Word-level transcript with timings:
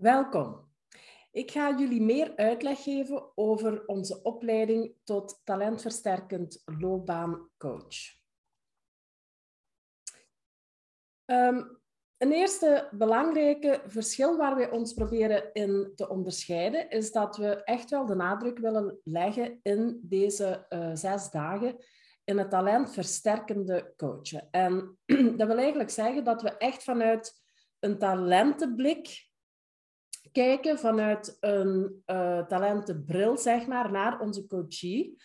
Welkom. 0.00 0.68
Ik 1.30 1.50
ga 1.50 1.78
jullie 1.78 2.02
meer 2.02 2.36
uitleg 2.36 2.82
geven 2.82 3.32
over 3.34 3.86
onze 3.86 4.22
opleiding 4.22 4.94
tot 5.04 5.40
talentversterkend 5.44 6.62
loopbaancoach. 6.64 7.96
Um, 11.26 11.80
een 12.16 12.32
eerste 12.32 12.88
belangrijke 12.92 13.82
verschil 13.86 14.36
waar 14.36 14.56
we 14.56 14.70
ons 14.70 14.94
proberen 14.94 15.52
in 15.52 15.92
te 15.94 16.08
onderscheiden, 16.08 16.90
is 16.90 17.12
dat 17.12 17.36
we 17.36 17.64
echt 17.64 17.90
wel 17.90 18.06
de 18.06 18.14
nadruk 18.14 18.58
willen 18.58 19.00
leggen 19.04 19.60
in 19.62 20.00
deze 20.02 20.66
uh, 20.68 20.90
zes 20.94 21.30
dagen 21.30 21.76
in 22.24 22.38
het 22.38 22.50
talentversterkende 22.50 23.92
coachen. 23.96 24.48
En 24.50 24.98
dat 25.36 25.46
wil 25.46 25.58
eigenlijk 25.58 25.90
zeggen 25.90 26.24
dat 26.24 26.42
we 26.42 26.56
echt 26.56 26.82
vanuit 26.82 27.32
een 27.78 27.98
talentenblik 27.98 29.28
kijken 30.32 30.78
vanuit 30.78 31.36
een 31.40 32.02
uh, 32.06 32.46
talentenbril, 32.46 33.38
zeg 33.38 33.66
maar, 33.66 33.92
naar 33.92 34.20
onze 34.20 34.46
coachie. 34.46 35.18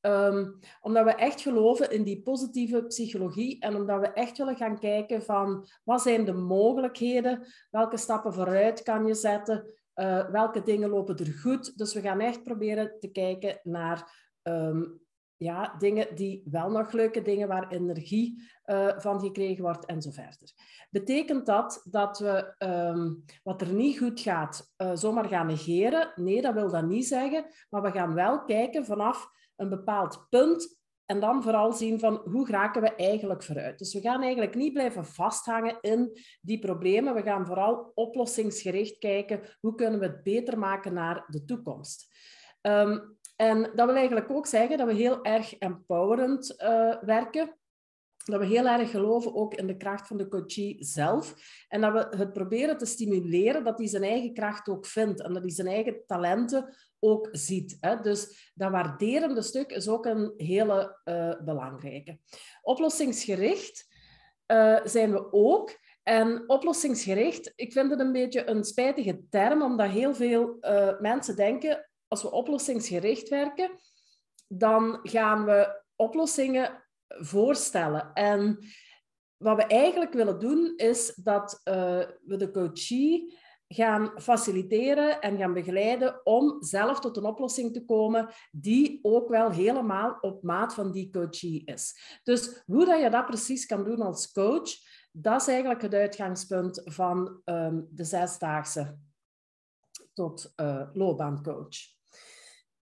Um, 0.00 0.58
omdat 0.80 1.04
we 1.04 1.14
echt 1.14 1.40
geloven 1.40 1.90
in 1.90 2.02
die 2.02 2.22
positieve 2.22 2.84
psychologie 2.84 3.60
en 3.60 3.76
omdat 3.76 4.00
we 4.00 4.06
echt 4.06 4.38
willen 4.38 4.56
gaan 4.56 4.78
kijken 4.78 5.22
van 5.22 5.66
wat 5.84 6.02
zijn 6.02 6.24
de 6.24 6.32
mogelijkheden, 6.32 7.46
welke 7.70 7.96
stappen 7.96 8.34
vooruit 8.34 8.82
kan 8.82 9.06
je 9.06 9.14
zetten, 9.14 9.64
uh, 9.94 10.30
welke 10.30 10.62
dingen 10.62 10.88
lopen 10.88 11.16
er 11.16 11.32
goed. 11.32 11.78
Dus 11.78 11.94
we 11.94 12.00
gaan 12.00 12.20
echt 12.20 12.42
proberen 12.42 12.96
te 13.00 13.08
kijken 13.08 13.60
naar 13.62 14.28
um, 14.42 15.05
ja, 15.36 15.74
dingen 15.78 16.14
die 16.14 16.42
wel 16.50 16.70
nog 16.70 16.92
leuke 16.92 17.22
dingen 17.22 17.48
waar 17.48 17.68
energie 17.68 18.42
uh, 18.66 18.98
van 18.98 19.20
gekregen 19.20 19.62
wordt 19.62 19.84
en 19.84 20.02
zo 20.02 20.10
verder. 20.10 20.52
Betekent 20.90 21.46
dat 21.46 21.86
dat 21.90 22.18
we 22.18 22.54
um, 22.58 23.24
wat 23.42 23.60
er 23.60 23.72
niet 23.72 23.98
goed 23.98 24.20
gaat 24.20 24.74
uh, 24.76 24.90
zomaar 24.94 25.28
gaan 25.28 25.46
negeren? 25.46 26.12
Nee, 26.14 26.42
dat 26.42 26.54
wil 26.54 26.70
dat 26.70 26.86
niet 26.86 27.06
zeggen. 27.06 27.46
Maar 27.70 27.82
we 27.82 27.90
gaan 27.90 28.14
wel 28.14 28.44
kijken 28.44 28.84
vanaf 28.84 29.30
een 29.56 29.68
bepaald 29.68 30.26
punt 30.30 30.84
en 31.06 31.20
dan 31.20 31.42
vooral 31.42 31.72
zien 31.72 31.98
van 31.98 32.20
hoe 32.24 32.50
raken 32.50 32.82
we 32.82 32.94
eigenlijk 32.94 33.42
vooruit. 33.42 33.78
Dus 33.78 33.94
we 33.94 34.00
gaan 34.00 34.22
eigenlijk 34.22 34.54
niet 34.54 34.72
blijven 34.72 35.04
vasthangen 35.04 35.78
in 35.80 36.18
die 36.40 36.58
problemen. 36.58 37.14
We 37.14 37.22
gaan 37.22 37.46
vooral 37.46 37.92
oplossingsgericht 37.94 38.98
kijken 38.98 39.40
hoe 39.60 39.74
kunnen 39.74 40.00
we 40.00 40.06
het 40.06 40.22
beter 40.22 40.58
maken 40.58 40.92
naar 40.92 41.24
de 41.28 41.44
toekomst. 41.44 42.14
Um, 42.62 43.18
en 43.36 43.70
dat 43.74 43.86
wil 43.86 43.94
eigenlijk 43.94 44.30
ook 44.30 44.46
zeggen 44.46 44.78
dat 44.78 44.86
we 44.86 44.94
heel 44.94 45.24
erg 45.24 45.58
empowerend 45.58 46.54
uh, 46.62 47.02
werken. 47.02 47.56
Dat 48.24 48.40
we 48.40 48.46
heel 48.46 48.66
erg 48.66 48.90
geloven 48.90 49.34
ook 49.34 49.54
in 49.54 49.66
de 49.66 49.76
kracht 49.76 50.06
van 50.06 50.16
de 50.16 50.28
coachie 50.28 50.76
zelf. 50.84 51.34
En 51.68 51.80
dat 51.80 51.92
we 51.92 52.16
het 52.16 52.32
proberen 52.32 52.78
te 52.78 52.86
stimuleren 52.86 53.64
dat 53.64 53.78
hij 53.78 53.86
zijn 53.86 54.02
eigen 54.02 54.34
kracht 54.34 54.68
ook 54.68 54.86
vindt. 54.86 55.22
En 55.22 55.32
dat 55.32 55.42
hij 55.42 55.52
zijn 55.52 55.66
eigen 55.66 56.02
talenten 56.06 56.74
ook 56.98 57.28
ziet. 57.32 57.76
Hè. 57.80 58.00
Dus 58.00 58.52
dat 58.54 58.70
waarderende 58.70 59.42
stuk 59.42 59.70
is 59.70 59.88
ook 59.88 60.06
een 60.06 60.32
hele 60.36 61.00
uh, 61.04 61.34
belangrijke. 61.44 62.18
Oplossingsgericht 62.62 63.86
uh, 64.46 64.78
zijn 64.84 65.12
we 65.12 65.32
ook. 65.32 65.78
En 66.02 66.44
oplossingsgericht, 66.46 67.52
ik 67.56 67.72
vind 67.72 67.90
het 67.90 68.00
een 68.00 68.12
beetje 68.12 68.48
een 68.48 68.64
spijtige 68.64 69.22
term, 69.30 69.62
omdat 69.62 69.90
heel 69.90 70.14
veel 70.14 70.56
mensen 71.00 71.36
denken 71.36 71.86
als 72.08 72.22
we 72.22 72.30
oplossingsgericht 72.30 73.28
werken, 73.28 73.70
dan 74.48 74.98
gaan 75.02 75.44
we 75.44 75.82
oplossingen 75.96 76.84
voorstellen. 77.08 78.12
En 78.12 78.58
wat 79.36 79.56
we 79.56 79.64
eigenlijk 79.64 80.12
willen 80.12 80.38
doen, 80.38 80.72
is 80.76 81.14
dat 81.14 81.60
uh, 81.64 81.74
we 82.24 82.36
de 82.36 82.50
coachie 82.50 83.38
gaan 83.68 84.12
faciliteren 84.20 85.20
en 85.20 85.38
gaan 85.38 85.52
begeleiden 85.52 86.26
om 86.26 86.62
zelf 86.62 87.00
tot 87.00 87.16
een 87.16 87.24
oplossing 87.24 87.72
te 87.72 87.84
komen 87.84 88.28
die 88.50 88.98
ook 89.02 89.28
wel 89.28 89.50
helemaal 89.50 90.18
op 90.20 90.42
maat 90.42 90.74
van 90.74 90.92
die 90.92 91.10
coachie 91.10 91.64
is. 91.64 92.18
Dus 92.22 92.62
hoe 92.66 92.84
dat 92.84 93.00
je 93.00 93.10
dat 93.10 93.26
precies 93.26 93.66
kan 93.66 93.84
doen 93.84 94.00
als 94.00 94.32
coach, 94.32 94.70
dat 95.12 95.40
is 95.40 95.48
eigenlijk 95.48 95.82
het 95.82 95.94
uitgangspunt 95.94 96.80
van 96.84 97.40
um, 97.44 97.88
de 97.90 98.04
zesdaagse 98.04 98.98
tot 100.12 100.52
uh, 100.56 100.88
loopbaancoach. 100.92 101.95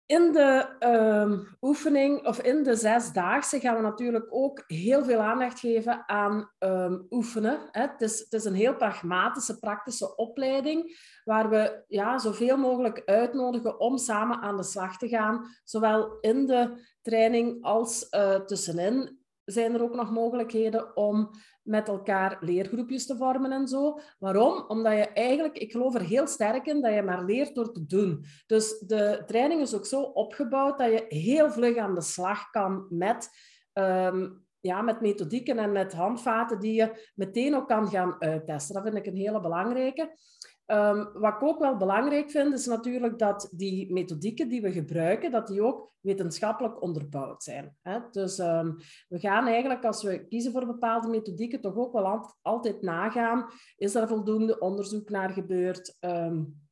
In 0.07 0.31
de 0.31 0.75
uh, 0.79 1.39
oefening 1.61 2.25
of 2.27 2.41
in 2.41 2.63
de 2.63 2.75
zesdaagse 2.75 3.59
gaan 3.59 3.75
we 3.75 3.81
natuurlijk 3.81 4.27
ook 4.29 4.63
heel 4.67 5.03
veel 5.03 5.19
aandacht 5.19 5.59
geven 5.59 6.09
aan 6.09 6.51
um, 6.59 7.05
oefenen. 7.09 7.59
Het, 7.71 8.01
is, 8.01 8.19
het, 8.19 8.33
is, 8.33 8.45
een 8.45 8.53
heel 8.53 8.75
pragmatische, 8.75 9.59
praktische 9.59 10.15
opleiding 10.15 10.97
waar 11.23 11.49
we 11.49 11.83
ja, 11.87 12.17
zoveel 12.17 12.57
mogelijk 12.57 13.01
uitnodigen 13.05 13.79
om 13.79 13.97
samen 13.97 14.41
aan 14.41 14.57
de 14.57 14.63
slag 14.63 14.97
te 14.97 15.07
gaan, 15.07 15.45
zowel 15.63 16.17
in 16.19 16.45
de 16.45 16.85
training 17.01 17.63
als 17.63 18.07
uh, 18.11 18.35
tussenin 18.35 19.19
zijn 19.51 19.73
er 19.73 19.83
ook 19.83 19.95
nog 19.95 20.11
mogelijkheden 20.11 20.95
om 20.95 21.29
met 21.61 21.87
elkaar 21.87 22.37
leergroepjes 22.39 23.05
te 23.05 23.17
vormen 23.17 23.51
en 23.51 23.67
zo. 23.67 23.99
Waarom? 24.19 24.65
Omdat 24.67 24.93
je 24.93 25.07
eigenlijk, 25.07 25.57
ik 25.57 25.71
geloof 25.71 25.95
er 25.95 26.01
heel 26.01 26.27
sterk 26.27 26.65
in, 26.65 26.81
dat 26.81 26.93
je 26.93 27.01
maar 27.01 27.23
leert 27.23 27.55
door 27.55 27.73
te 27.73 27.85
doen. 27.85 28.25
Dus 28.45 28.79
de 28.79 29.23
training 29.25 29.61
is 29.61 29.75
ook 29.75 29.85
zo 29.85 30.01
opgebouwd 30.01 30.77
dat 30.77 30.91
je 30.91 31.05
heel 31.07 31.51
vlug 31.51 31.77
aan 31.77 31.95
de 31.95 32.01
slag 32.01 32.49
kan 32.49 32.85
met, 32.89 33.29
um, 33.73 34.45
ja, 34.59 34.81
met 34.81 35.01
methodieken 35.01 35.57
en 35.57 35.71
met 35.71 35.93
handvaten 35.93 36.59
die 36.59 36.73
je 36.73 37.11
meteen 37.15 37.55
ook 37.55 37.67
kan 37.67 37.87
gaan 37.87 38.15
uittesten. 38.21 38.75
Dat 38.75 38.83
vind 38.83 38.95
ik 38.95 39.05
een 39.05 39.21
hele 39.21 39.41
belangrijke. 39.41 40.15
Um, 40.71 41.09
wat 41.13 41.33
ik 41.33 41.43
ook 41.43 41.59
wel 41.59 41.77
belangrijk 41.77 42.31
vind, 42.31 42.53
is 42.53 42.65
natuurlijk 42.65 43.19
dat 43.19 43.49
die 43.51 43.93
methodieken 43.93 44.49
die 44.49 44.61
we 44.61 44.71
gebruiken, 44.71 45.31
dat 45.31 45.47
die 45.47 45.61
ook 45.61 45.91
wetenschappelijk 45.99 46.81
onderbouwd 46.81 47.43
zijn. 47.43 47.77
Hè? 47.81 47.99
Dus 48.11 48.39
um, 48.39 48.77
we 49.07 49.19
gaan 49.19 49.47
eigenlijk, 49.47 49.85
als 49.85 50.03
we 50.03 50.27
kiezen 50.27 50.51
voor 50.51 50.65
bepaalde 50.65 51.07
methodieken, 51.07 51.61
toch 51.61 51.75
ook 51.75 51.93
wel 51.93 52.35
altijd 52.41 52.81
nagaan, 52.81 53.49
is 53.77 53.95
er 53.95 54.07
voldoende 54.07 54.59
onderzoek 54.59 55.09
naar 55.09 55.29
gebeurd? 55.29 55.97
Um, 55.99 56.65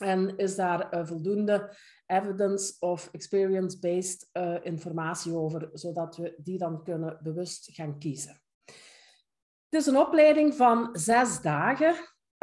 en 0.00 0.36
is 0.36 0.56
daar 0.56 0.94
uh, 0.94 1.06
voldoende 1.06 1.74
evidence 2.06 2.76
of 2.78 3.08
experience-based 3.12 4.28
uh, 4.32 4.56
informatie 4.62 5.34
over, 5.34 5.70
zodat 5.72 6.16
we 6.16 6.34
die 6.36 6.58
dan 6.58 6.82
kunnen 6.84 7.18
bewust 7.22 7.68
gaan 7.72 7.98
kiezen. 7.98 8.40
Het 9.68 9.80
is 9.80 9.86
een 9.86 9.98
opleiding 9.98 10.54
van 10.54 10.88
zes 10.92 11.40
dagen. 11.40 11.94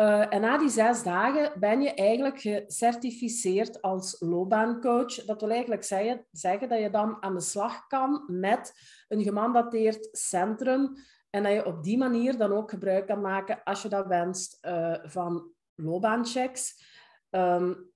Uh, 0.02 0.34
en 0.34 0.42
na 0.42 0.58
die 0.58 0.70
zes 0.70 1.04
dagen 1.04 1.60
ben 1.60 1.82
je 1.82 1.94
eigenlijk 1.94 2.40
gecertificeerd 2.40 3.82
als 3.82 4.16
loopbaancoach. 4.20 5.26
Dat 5.26 5.42
wil 5.42 5.50
eigenlijk 5.50 5.84
zeggen, 5.84 6.26
zeggen 6.32 6.70
dat 6.70 6.80
je 6.80 6.90
dan 6.90 7.18
aan 7.24 7.34
de 7.34 7.42
slag 7.42 7.88
kan 7.88 8.24
met 8.28 8.74
een 9.08 9.24
gemandateerd 9.24 10.10
centrum 10.12 10.96
en 11.30 11.44
dat 11.44 11.52
je 11.52 11.66
op 11.66 11.84
die 11.84 11.98
manier 11.98 12.38
dan 12.38 12.52
ook 12.52 12.70
gebruik 12.70 13.08
kan 13.08 13.22
maken, 13.22 13.64
als 13.64 13.82
je 13.82 13.90
dat 13.90 14.08
wenst, 14.08 14.58
uh, 14.66 14.96
van 15.04 15.52
loopbaanchecks. 15.76 16.84
Um, 17.30 17.92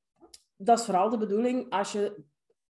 dat 0.56 0.80
is 0.80 0.86
vooral 0.86 1.10
de 1.10 1.18
bedoeling 1.18 1.70
als 1.70 1.92
je 1.92 2.24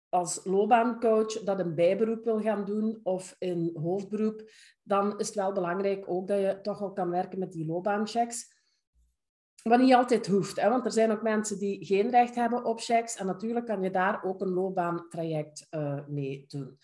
als 0.08 0.44
loopbaancoach 0.44 1.32
dat 1.32 1.60
een 1.60 1.74
bijberoep 1.74 2.24
wil 2.24 2.40
gaan 2.40 2.64
doen 2.64 3.00
of 3.02 3.36
in 3.38 3.76
hoofdberoep, 3.82 4.50
dan 4.82 5.18
is 5.18 5.26
het 5.26 5.36
wel 5.36 5.52
belangrijk 5.52 6.04
ook 6.08 6.28
dat 6.28 6.38
je 6.38 6.58
toch 6.62 6.82
al 6.82 6.92
kan 6.92 7.10
werken 7.10 7.38
met 7.38 7.52
die 7.52 7.66
loopbaanchecks. 7.66 8.55
Wat 9.68 9.78
niet 9.80 9.94
altijd 9.94 10.26
hoeft, 10.26 10.62
want 10.62 10.84
er 10.84 10.92
zijn 10.92 11.10
ook 11.10 11.22
mensen 11.22 11.58
die 11.58 11.84
geen 11.84 12.10
recht 12.10 12.34
hebben 12.34 12.64
op 12.64 12.80
checks. 12.80 13.16
En 13.16 13.26
natuurlijk 13.26 13.66
kan 13.66 13.82
je 13.82 13.90
daar 13.90 14.24
ook 14.24 14.40
een 14.40 14.52
loopbaantraject 14.52 15.66
uh, 15.70 15.98
mee 16.08 16.44
doen. 16.48 16.78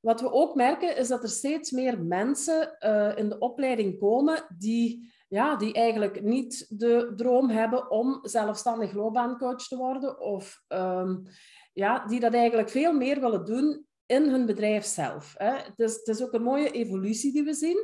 Wat 0.00 0.20
we 0.20 0.32
ook 0.32 0.54
merken 0.54 0.96
is 0.96 1.08
dat 1.08 1.22
er 1.22 1.28
steeds 1.28 1.70
meer 1.70 2.02
mensen 2.02 2.76
uh, 2.80 3.16
in 3.16 3.28
de 3.28 3.38
opleiding 3.38 3.98
komen 3.98 4.44
die, 4.58 5.12
ja, 5.28 5.56
die 5.56 5.72
eigenlijk 5.72 6.22
niet 6.22 6.66
de 6.68 7.12
droom 7.16 7.48
hebben 7.48 7.90
om 7.90 8.18
zelfstandig 8.22 8.92
loopbaancoach 8.92 9.68
te 9.68 9.76
worden. 9.76 10.20
Of 10.20 10.62
um, 10.68 11.22
ja, 11.72 12.06
die 12.06 12.20
dat 12.20 12.34
eigenlijk 12.34 12.68
veel 12.68 12.92
meer 12.92 13.20
willen 13.20 13.44
doen 13.44 13.86
in 14.06 14.28
hun 14.30 14.46
bedrijf 14.46 14.84
zelf. 14.84 15.34
Hè. 15.36 15.52
Het 15.76 16.08
is 16.08 16.22
ook 16.22 16.32
een 16.32 16.42
mooie 16.42 16.70
evolutie 16.70 17.32
die 17.32 17.44
we 17.44 17.54
zien. 17.54 17.78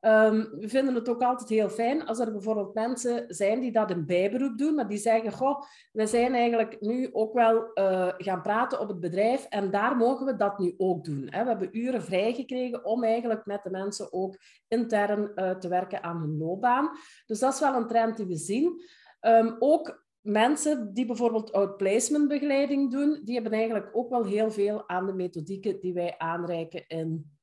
Um, 0.00 0.48
we 0.58 0.68
vinden 0.68 0.94
het 0.94 1.08
ook 1.08 1.22
altijd 1.22 1.48
heel 1.48 1.68
fijn 1.68 2.06
als 2.06 2.18
er 2.18 2.32
bijvoorbeeld 2.32 2.74
mensen 2.74 3.24
zijn 3.28 3.60
die 3.60 3.72
dat 3.72 3.90
een 3.90 4.06
bijberoep 4.06 4.58
doen, 4.58 4.74
maar 4.74 4.88
die 4.88 4.98
zeggen, 4.98 5.32
goh, 5.32 5.62
we 5.92 6.06
zijn 6.06 6.34
eigenlijk 6.34 6.80
nu 6.80 7.08
ook 7.12 7.34
wel 7.34 7.70
uh, 7.74 8.08
gaan 8.16 8.42
praten 8.42 8.80
op 8.80 8.88
het 8.88 9.00
bedrijf 9.00 9.44
en 9.44 9.70
daar 9.70 9.96
mogen 9.96 10.26
we 10.26 10.36
dat 10.36 10.58
nu 10.58 10.74
ook 10.76 11.04
doen. 11.04 11.26
Hè. 11.30 11.42
We 11.42 11.48
hebben 11.48 11.78
uren 11.78 12.02
vrijgekregen 12.02 12.84
om 12.84 13.04
eigenlijk 13.04 13.46
met 13.46 13.62
de 13.62 13.70
mensen 13.70 14.12
ook 14.12 14.36
intern 14.68 15.32
uh, 15.34 15.50
te 15.50 15.68
werken 15.68 16.02
aan 16.02 16.20
hun 16.20 16.38
loopbaan. 16.38 16.90
Dus 17.26 17.38
dat 17.38 17.52
is 17.52 17.60
wel 17.60 17.74
een 17.74 17.86
trend 17.86 18.16
die 18.16 18.26
we 18.26 18.36
zien. 18.36 18.82
Um, 19.20 19.56
ook 19.58 20.06
mensen 20.20 20.94
die 20.94 21.06
bijvoorbeeld 21.06 21.52
outplacement 21.52 22.28
begeleiding 22.28 22.90
doen, 22.90 23.20
die 23.24 23.34
hebben 23.34 23.52
eigenlijk 23.52 23.88
ook 23.92 24.10
wel 24.10 24.24
heel 24.24 24.50
veel 24.50 24.88
aan 24.88 25.06
de 25.06 25.12
methodieken 25.12 25.80
die 25.80 25.92
wij 25.92 26.14
aanreiken 26.18 26.86
in 26.86 27.37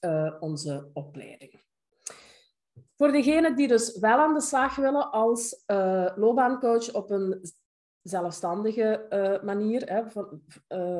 uh, 0.00 0.34
onze 0.40 0.90
opleiding. 0.92 1.60
Voor 2.96 3.12
degenen 3.12 3.56
die 3.56 3.68
dus 3.68 3.98
wel 3.98 4.18
aan 4.18 4.34
de 4.34 4.40
slag 4.40 4.76
willen 4.76 5.10
als 5.10 5.62
uh, 5.66 6.12
loopbaancoach 6.16 6.92
op 6.94 7.10
een 7.10 7.40
zelfstandige 8.02 9.06
uh, 9.10 9.42
manier, 9.42 9.82
hè, 9.92 10.10
van, 10.10 10.42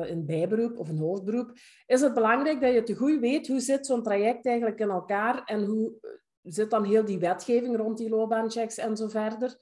in 0.07 0.25
bijberoep 0.25 0.79
of 0.79 0.89
een 0.89 0.97
hoofdberoep, 0.97 1.51
is 1.85 2.01
het 2.01 2.13
belangrijk 2.13 2.61
dat 2.61 2.73
je 2.73 2.83
te 2.83 2.95
goed 2.95 3.19
weet 3.19 3.47
hoe 3.47 3.59
zit 3.59 3.85
zo'n 3.85 4.03
traject 4.03 4.45
eigenlijk 4.45 4.79
in 4.79 4.89
elkaar 4.89 5.43
en 5.43 5.63
hoe 5.63 5.93
zit 6.41 6.69
dan 6.69 6.83
heel 6.83 7.05
die 7.05 7.19
wetgeving 7.19 7.77
rond 7.77 7.97
die 7.97 8.09
loopbaanchecks 8.09 8.77
en 8.77 8.97
zo 8.97 9.07
verder. 9.07 9.57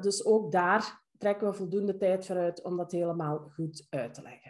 Dus 0.00 0.24
ook 0.24 0.52
daar 0.52 1.02
trekken 1.18 1.46
we 1.46 1.52
voldoende 1.52 1.96
tijd 1.96 2.26
voor 2.26 2.36
uit 2.36 2.62
om 2.62 2.76
dat 2.76 2.92
helemaal 2.92 3.38
goed 3.54 3.86
uit 3.90 4.14
te 4.14 4.22
leggen. 4.22 4.41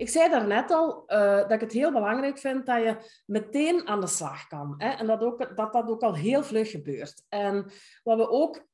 Ik 0.00 0.08
zei 0.08 0.30
daarnet 0.30 0.70
al 0.70 1.04
uh, 1.06 1.36
dat 1.36 1.50
ik 1.50 1.60
het 1.60 1.72
heel 1.72 1.92
belangrijk 1.92 2.38
vind 2.38 2.66
dat 2.66 2.82
je 2.82 3.22
meteen 3.26 3.88
aan 3.88 4.00
de 4.00 4.06
slag 4.06 4.46
kan. 4.46 4.74
Hè? 4.78 4.88
En 4.88 5.06
dat, 5.06 5.20
ook, 5.20 5.56
dat 5.56 5.72
dat 5.72 5.88
ook 5.88 6.02
al 6.02 6.14
heel 6.14 6.42
vlug 6.42 6.70
gebeurt. 6.70 7.24
En 7.28 7.70
wat 8.02 8.16
we 8.16 8.28
ook 8.28 8.66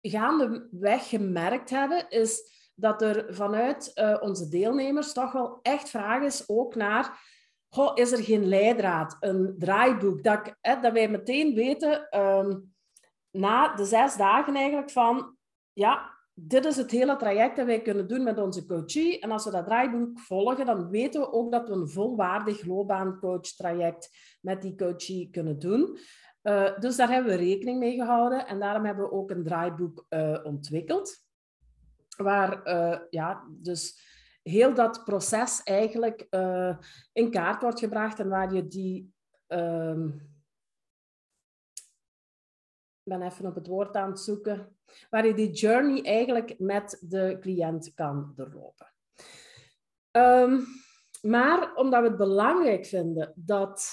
gaandeweg 0.00 1.08
gemerkt 1.08 1.70
hebben, 1.70 2.08
is 2.08 2.50
dat 2.74 3.02
er 3.02 3.34
vanuit 3.34 3.90
uh, 3.94 4.16
onze 4.20 4.48
deelnemers 4.48 5.12
toch 5.12 5.32
wel 5.32 5.58
echt 5.62 5.90
vraag 5.90 6.22
is 6.22 6.48
ook 6.48 6.74
naar... 6.74 7.30
Is 7.94 8.12
er 8.12 8.24
geen 8.24 8.48
leidraad, 8.48 9.16
een 9.20 9.54
draaiboek, 9.58 10.22
dat, 10.22 10.56
hè, 10.60 10.80
dat 10.80 10.92
wij 10.92 11.08
meteen 11.08 11.54
weten 11.54 12.18
um, 12.20 12.74
na 13.30 13.74
de 13.74 13.84
zes 13.84 14.16
dagen 14.16 14.54
eigenlijk 14.54 14.90
van... 14.90 15.36
Ja, 15.72 16.11
dit 16.34 16.64
is 16.64 16.76
het 16.76 16.90
hele 16.90 17.16
traject 17.16 17.56
dat 17.56 17.66
wij 17.66 17.82
kunnen 17.82 18.08
doen 18.08 18.22
met 18.22 18.38
onze 18.38 18.66
coachie. 18.66 19.20
En 19.20 19.30
als 19.30 19.44
we 19.44 19.50
dat 19.50 19.64
draaiboek 19.64 20.18
volgen, 20.18 20.66
dan 20.66 20.90
weten 20.90 21.20
we 21.20 21.32
ook 21.32 21.52
dat 21.52 21.68
we 21.68 21.74
een 21.74 21.88
volwaardig 21.88 22.64
loopbaancoach-traject 22.64 24.10
met 24.40 24.62
die 24.62 24.76
coachie 24.76 25.30
kunnen 25.30 25.58
doen. 25.58 25.98
Uh, 26.42 26.78
dus 26.78 26.96
daar 26.96 27.10
hebben 27.10 27.32
we 27.32 27.44
rekening 27.44 27.78
mee 27.78 27.94
gehouden 27.94 28.46
en 28.46 28.60
daarom 28.60 28.84
hebben 28.84 29.04
we 29.04 29.12
ook 29.12 29.30
een 29.30 29.44
draaiboek 29.44 30.06
uh, 30.08 30.38
ontwikkeld. 30.42 31.24
Waar 32.16 32.66
uh, 32.66 32.98
ja, 33.10 33.44
dus 33.50 34.10
heel 34.42 34.74
dat 34.74 35.04
proces 35.04 35.62
eigenlijk 35.62 36.26
in 37.12 37.30
kaart 37.30 37.62
wordt 37.62 37.78
gebracht 37.78 38.18
en 38.18 38.28
waar 38.28 38.54
je 38.54 38.66
die 38.66 39.14
ehm, 39.46 40.08
ik 43.04 43.12
ben 43.12 43.22
even 43.22 43.46
op 43.46 43.54
het 43.54 43.66
woord 43.66 43.96
aan 43.96 44.08
het 44.08 44.20
zoeken, 44.20 44.76
waar 45.10 45.26
je 45.26 45.34
die 45.34 45.50
journey 45.50 46.02
eigenlijk 46.02 46.58
met 46.58 46.98
de 47.00 47.36
cliënt 47.40 47.94
kan 47.94 48.32
doorlopen. 48.34 48.92
Um, 50.10 50.66
maar 51.22 51.74
omdat 51.74 52.02
we 52.02 52.08
het 52.08 52.16
belangrijk 52.16 52.86
vinden 52.86 53.32
dat 53.36 53.90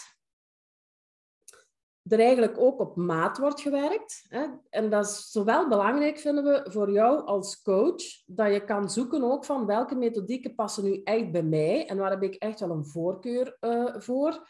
er 2.03 2.19
eigenlijk 2.19 2.57
ook 2.57 2.79
op 2.79 2.95
maat 2.95 3.37
wordt 3.37 3.61
gewerkt. 3.61 4.25
Hè, 4.29 4.45
en 4.69 4.89
dat 4.89 5.05
is 5.05 5.31
zowel 5.31 5.67
belangrijk, 5.67 6.19
vinden 6.19 6.43
we, 6.43 6.71
voor 6.71 6.91
jou 6.91 7.25
als 7.25 7.61
coach, 7.61 8.03
dat 8.25 8.53
je 8.53 8.63
kan 8.65 8.89
zoeken 8.89 9.23
ook 9.23 9.45
van 9.45 9.65
welke 9.65 9.95
methodieken 9.95 10.55
passen 10.55 10.83
nu 10.83 11.01
echt 11.03 11.31
bij 11.31 11.43
mij 11.43 11.87
en 11.87 11.97
waar 11.97 12.11
heb 12.11 12.23
ik 12.23 12.35
echt 12.35 12.59
wel 12.59 12.69
een 12.69 12.85
voorkeur 12.85 13.57
uh, 13.61 13.95
voor. 13.97 14.47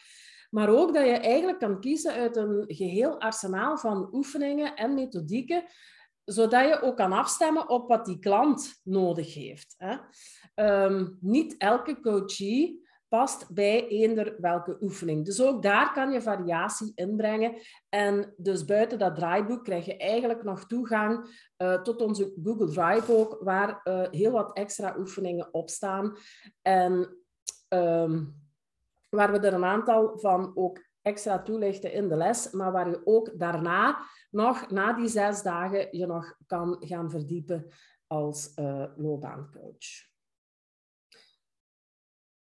Maar 0.50 0.70
ook 0.70 0.94
dat 0.94 1.06
je 1.06 1.12
eigenlijk 1.12 1.60
kan 1.60 1.80
kiezen 1.80 2.14
uit 2.14 2.36
een 2.36 2.64
geheel 2.68 3.20
arsenaal 3.20 3.78
van 3.78 4.10
oefeningen 4.12 4.76
en 4.76 4.94
methodieken, 4.94 5.64
zodat 6.32 6.68
je 6.68 6.82
ook 6.82 6.98
kan 6.98 7.12
afstemmen 7.12 7.70
op 7.70 7.88
wat 7.88 8.06
die 8.06 8.20
klant 8.20 8.80
nodig 8.84 9.34
heeft. 9.34 9.76
Hè. 9.78 9.98
Um, 10.86 11.18
niet 11.22 11.58
elke 11.58 12.00
coachie 12.00 12.88
past 13.08 13.54
bij 13.54 13.88
eender 13.88 14.36
welke 14.38 14.78
oefening. 14.82 15.26
Dus 15.26 15.42
ook 15.42 15.64
daar 15.64 15.94
kan 15.94 16.12
je 16.12 16.22
variatie 16.22 16.92
inbrengen. 16.96 17.56
En 17.90 18.34
dus 18.38 18.66
buiten 18.66 19.00
dat 19.00 19.16
draaiboek 19.16 19.64
krijg 19.64 19.86
je 19.86 19.98
eigenlijk 19.98 20.44
nog 20.44 20.66
toegang 20.66 21.30
uh, 21.58 21.82
tot 21.82 22.02
onze 22.02 22.34
Google 22.44 22.70
Drive 22.70 23.14
ook, 23.14 23.38
waar 23.42 23.82
uh, 23.84 24.08
heel 24.12 24.32
wat 24.32 24.54
extra 24.54 24.96
oefeningen 24.98 25.54
op 25.54 25.70
staan. 25.70 26.18
En 26.62 27.18
um, 27.70 28.36
waar 29.10 29.32
we 29.32 29.40
er 29.40 29.54
een 29.54 29.66
aantal 29.66 30.20
van 30.20 30.52
ook 30.56 30.89
extra 31.02 31.42
toelichten 31.42 31.94
in 31.94 32.08
de 32.08 32.16
les, 32.16 32.52
maar 32.52 32.72
waar 32.72 32.90
je 32.90 33.02
ook 33.04 33.40
daarna 33.40 34.00
nog, 34.32 34.70
na 34.70 34.94
die 34.94 35.08
zes 35.08 35.42
dagen, 35.42 35.88
je 35.98 36.06
nog 36.06 36.36
kan 36.48 36.78
gaan 36.80 37.10
verdiepen 37.10 37.68
als 38.08 38.52
uh, 38.56 38.86
loopbaancoach. 38.96 40.08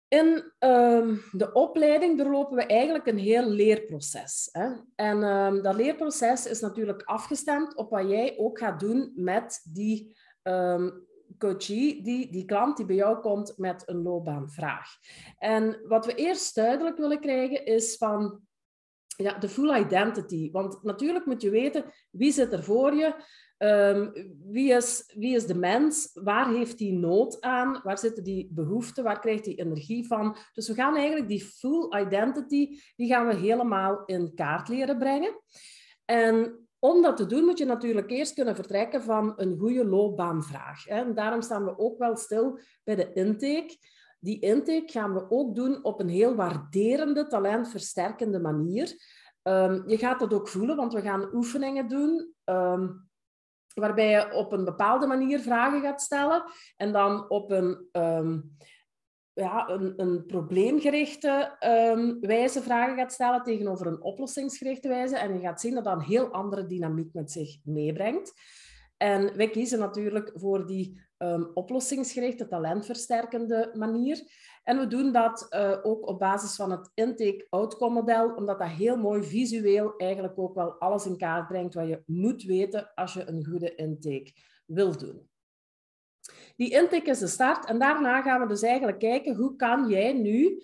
In 0.08 0.52
um, 0.58 1.22
de 1.32 1.52
opleiding 1.52 2.18
doorlopen 2.18 2.56
we 2.56 2.66
eigenlijk 2.66 3.06
een 3.06 3.18
heel 3.18 3.48
leerproces. 3.48 4.48
Hè? 4.52 4.70
En 4.94 5.22
um, 5.22 5.62
dat 5.62 5.74
leerproces 5.74 6.46
is 6.46 6.60
natuurlijk 6.60 7.02
afgestemd 7.02 7.74
op 7.76 7.90
wat 7.90 8.08
jij 8.08 8.38
ook 8.38 8.58
gaat 8.58 8.80
doen 8.80 9.12
met 9.14 9.60
die 9.72 10.16
um, 10.42 11.06
coachie, 11.38 12.02
die, 12.02 12.32
die 12.32 12.44
klant 12.44 12.76
die 12.76 12.86
bij 12.86 12.96
jou 12.96 13.20
komt 13.20 13.54
met 13.56 13.88
een 13.88 14.02
loopbaanvraag. 14.02 14.88
En 15.38 15.80
wat 15.88 16.06
we 16.06 16.14
eerst 16.14 16.54
duidelijk 16.54 16.96
willen 16.96 17.20
krijgen 17.20 17.64
is 17.64 17.96
van 17.96 18.40
ja, 19.16 19.38
de 19.38 19.48
full 19.48 19.78
identity. 19.78 20.50
Want 20.50 20.82
natuurlijk 20.82 21.26
moet 21.26 21.42
je 21.42 21.50
weten 21.50 21.84
wie 22.10 22.32
zit 22.32 22.52
er 22.52 22.64
voor 22.64 22.94
je, 22.94 23.14
um, 23.58 24.12
wie, 24.50 24.72
is, 24.72 25.12
wie 25.16 25.34
is 25.34 25.46
de 25.46 25.54
mens, 25.54 26.10
waar 26.12 26.52
heeft 26.52 26.78
die 26.78 26.92
nood 26.92 27.40
aan, 27.40 27.80
waar 27.82 27.98
zitten 27.98 28.24
die 28.24 28.48
behoeften, 28.50 29.04
waar 29.04 29.20
krijgt 29.20 29.44
die 29.44 29.56
energie 29.56 30.06
van. 30.06 30.36
Dus 30.52 30.68
we 30.68 30.74
gaan 30.74 30.96
eigenlijk 30.96 31.28
die 31.28 31.44
full 31.44 32.00
identity, 32.00 32.78
die 32.96 33.08
gaan 33.08 33.26
we 33.26 33.34
helemaal 33.34 34.02
in 34.04 34.34
kaart 34.34 34.68
leren 34.68 34.98
brengen. 34.98 35.40
En 36.04 36.63
om 36.84 37.02
dat 37.02 37.16
te 37.16 37.26
doen 37.26 37.44
moet 37.44 37.58
je 37.58 37.64
natuurlijk 37.64 38.10
eerst 38.10 38.34
kunnen 38.34 38.54
vertrekken 38.54 39.02
van 39.02 39.32
een 39.36 39.58
goede 39.58 39.84
loopbaanvraag. 39.84 40.86
En 40.86 41.14
daarom 41.14 41.42
staan 41.42 41.64
we 41.64 41.78
ook 41.78 41.98
wel 41.98 42.16
stil 42.16 42.58
bij 42.82 42.94
de 42.94 43.12
intake. 43.12 43.76
Die 44.20 44.40
intake 44.40 44.92
gaan 44.92 45.14
we 45.14 45.30
ook 45.30 45.54
doen 45.54 45.84
op 45.84 46.00
een 46.00 46.08
heel 46.08 46.34
waarderende, 46.34 47.26
talentversterkende 47.26 48.40
manier. 48.40 48.94
Um, 49.42 49.88
je 49.88 49.98
gaat 49.98 50.20
dat 50.20 50.34
ook 50.34 50.48
voelen, 50.48 50.76
want 50.76 50.92
we 50.92 51.00
gaan 51.00 51.34
oefeningen 51.34 51.88
doen. 51.88 52.34
Um, 52.44 53.08
waarbij 53.74 54.10
je 54.10 54.32
op 54.32 54.52
een 54.52 54.64
bepaalde 54.64 55.06
manier 55.06 55.40
vragen 55.40 55.80
gaat 55.80 56.02
stellen 56.02 56.44
en 56.76 56.92
dan 56.92 57.30
op 57.30 57.50
een 57.50 57.88
um, 57.92 58.56
ja, 59.34 59.68
een, 59.96 60.24
probleemgerichte 60.26 61.56
um, 61.96 62.20
wijze 62.20 62.62
vragen 62.62 62.96
gaat 62.96 63.12
stellen 63.12 63.42
tegenover 63.42 63.86
een 63.86 64.02
oplossingsgerichte 64.02 64.88
wijze. 64.88 65.16
En 65.16 65.34
je 65.34 65.40
gaat 65.40 65.60
zien 65.60 65.74
dat 65.74 65.84
dat 65.84 65.94
een 65.94 66.04
heel 66.04 66.32
andere 66.32 66.66
dynamiek 66.66 67.12
met 67.12 67.32
zich 67.32 67.56
meebrengt. 67.64 68.32
En 68.96 69.36
wij 69.36 69.50
kiezen 69.50 69.78
natuurlijk 69.78 70.30
voor 70.34 70.66
die 70.66 71.00
um, 71.18 71.50
oplossingsgerichte, 71.54 72.46
talentversterkende 72.46 73.70
manier. 73.74 74.22
En 74.62 74.78
we 74.78 74.86
doen 74.86 75.12
dat 75.12 75.46
uh, 75.50 75.78
ook 75.82 76.08
op 76.08 76.18
basis 76.18 76.56
van 76.56 76.70
het 76.70 76.90
intake-outcome-model, 76.94 78.34
omdat 78.34 78.58
dat 78.58 78.68
heel 78.68 78.96
mooi 78.96 79.22
visueel 79.22 79.96
eigenlijk 79.96 80.38
ook 80.38 80.54
wel 80.54 80.72
alles 80.72 81.06
in 81.06 81.16
kaart 81.16 81.48
brengt 81.48 81.74
wat 81.74 81.88
je 81.88 82.02
moet 82.06 82.42
weten 82.42 82.94
als 82.94 83.12
je 83.14 83.28
een 83.28 83.44
goede 83.44 83.74
intake 83.74 84.32
wil 84.66 84.96
doen. 84.98 85.28
Die 86.56 86.70
intake 86.70 87.10
is 87.10 87.18
de 87.18 87.26
start 87.26 87.66
en 87.66 87.78
daarna 87.78 88.22
gaan 88.22 88.40
we 88.40 88.46
dus 88.46 88.62
eigenlijk 88.62 88.98
kijken 88.98 89.36
hoe 89.36 89.56
kan 89.56 89.88
jij 89.88 90.12
nu 90.12 90.62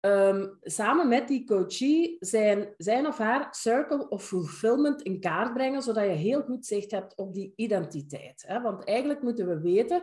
um, 0.00 0.58
samen 0.60 1.08
met 1.08 1.28
die 1.28 1.44
coachie 1.46 2.16
zijn, 2.20 2.74
zijn 2.76 3.06
of 3.06 3.18
haar 3.18 3.48
circle 3.50 4.08
of 4.08 4.24
fulfillment 4.24 5.02
in 5.02 5.20
kaart 5.20 5.52
brengen, 5.52 5.82
zodat 5.82 6.04
je 6.04 6.10
heel 6.10 6.42
goed 6.42 6.66
zicht 6.66 6.90
hebt 6.90 7.16
op 7.16 7.34
die 7.34 7.52
identiteit. 7.56 8.44
Hè? 8.46 8.60
Want 8.60 8.84
eigenlijk 8.84 9.22
moeten 9.22 9.48
we 9.48 9.60
weten, 9.60 10.02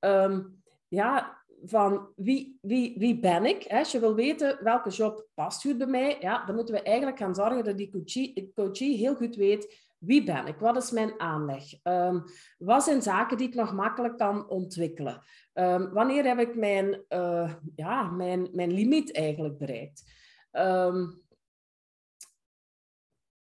um, 0.00 0.62
ja, 0.88 1.40
van 1.64 2.12
wie, 2.16 2.58
wie, 2.60 2.98
wie 2.98 3.18
ben 3.18 3.44
ik? 3.44 3.66
Als 3.68 3.92
je 3.92 4.00
wil 4.00 4.14
weten 4.14 4.58
welke 4.62 4.90
job 4.90 5.26
past 5.34 5.62
goed 5.62 5.78
bij 5.78 5.86
mij, 5.86 6.16
ja, 6.20 6.44
dan 6.44 6.54
moeten 6.54 6.74
we 6.74 6.82
eigenlijk 6.82 7.18
gaan 7.18 7.34
zorgen 7.34 7.64
dat 7.64 7.76
die 7.76 7.90
coachie, 7.90 8.52
coachie 8.54 8.96
heel 8.96 9.14
goed 9.14 9.36
weet 9.36 9.81
wie 10.04 10.24
ben 10.24 10.46
ik? 10.46 10.58
Wat 10.58 10.76
is 10.76 10.90
mijn 10.90 11.20
aanleg? 11.20 11.62
Um, 11.82 12.24
wat 12.58 12.84
zijn 12.84 13.02
zaken 13.02 13.36
die 13.36 13.48
ik 13.48 13.54
nog 13.54 13.72
makkelijk 13.72 14.18
kan 14.18 14.48
ontwikkelen? 14.48 15.22
Um, 15.54 15.92
wanneer 15.92 16.24
heb 16.24 16.38
ik 16.38 16.56
mijn, 16.56 17.04
uh, 17.08 17.54
ja, 17.74 18.02
mijn, 18.02 18.48
mijn 18.52 18.72
limiet 18.72 19.14
eigenlijk 19.14 19.58
bereikt? 19.58 20.12
Um, 20.52 21.22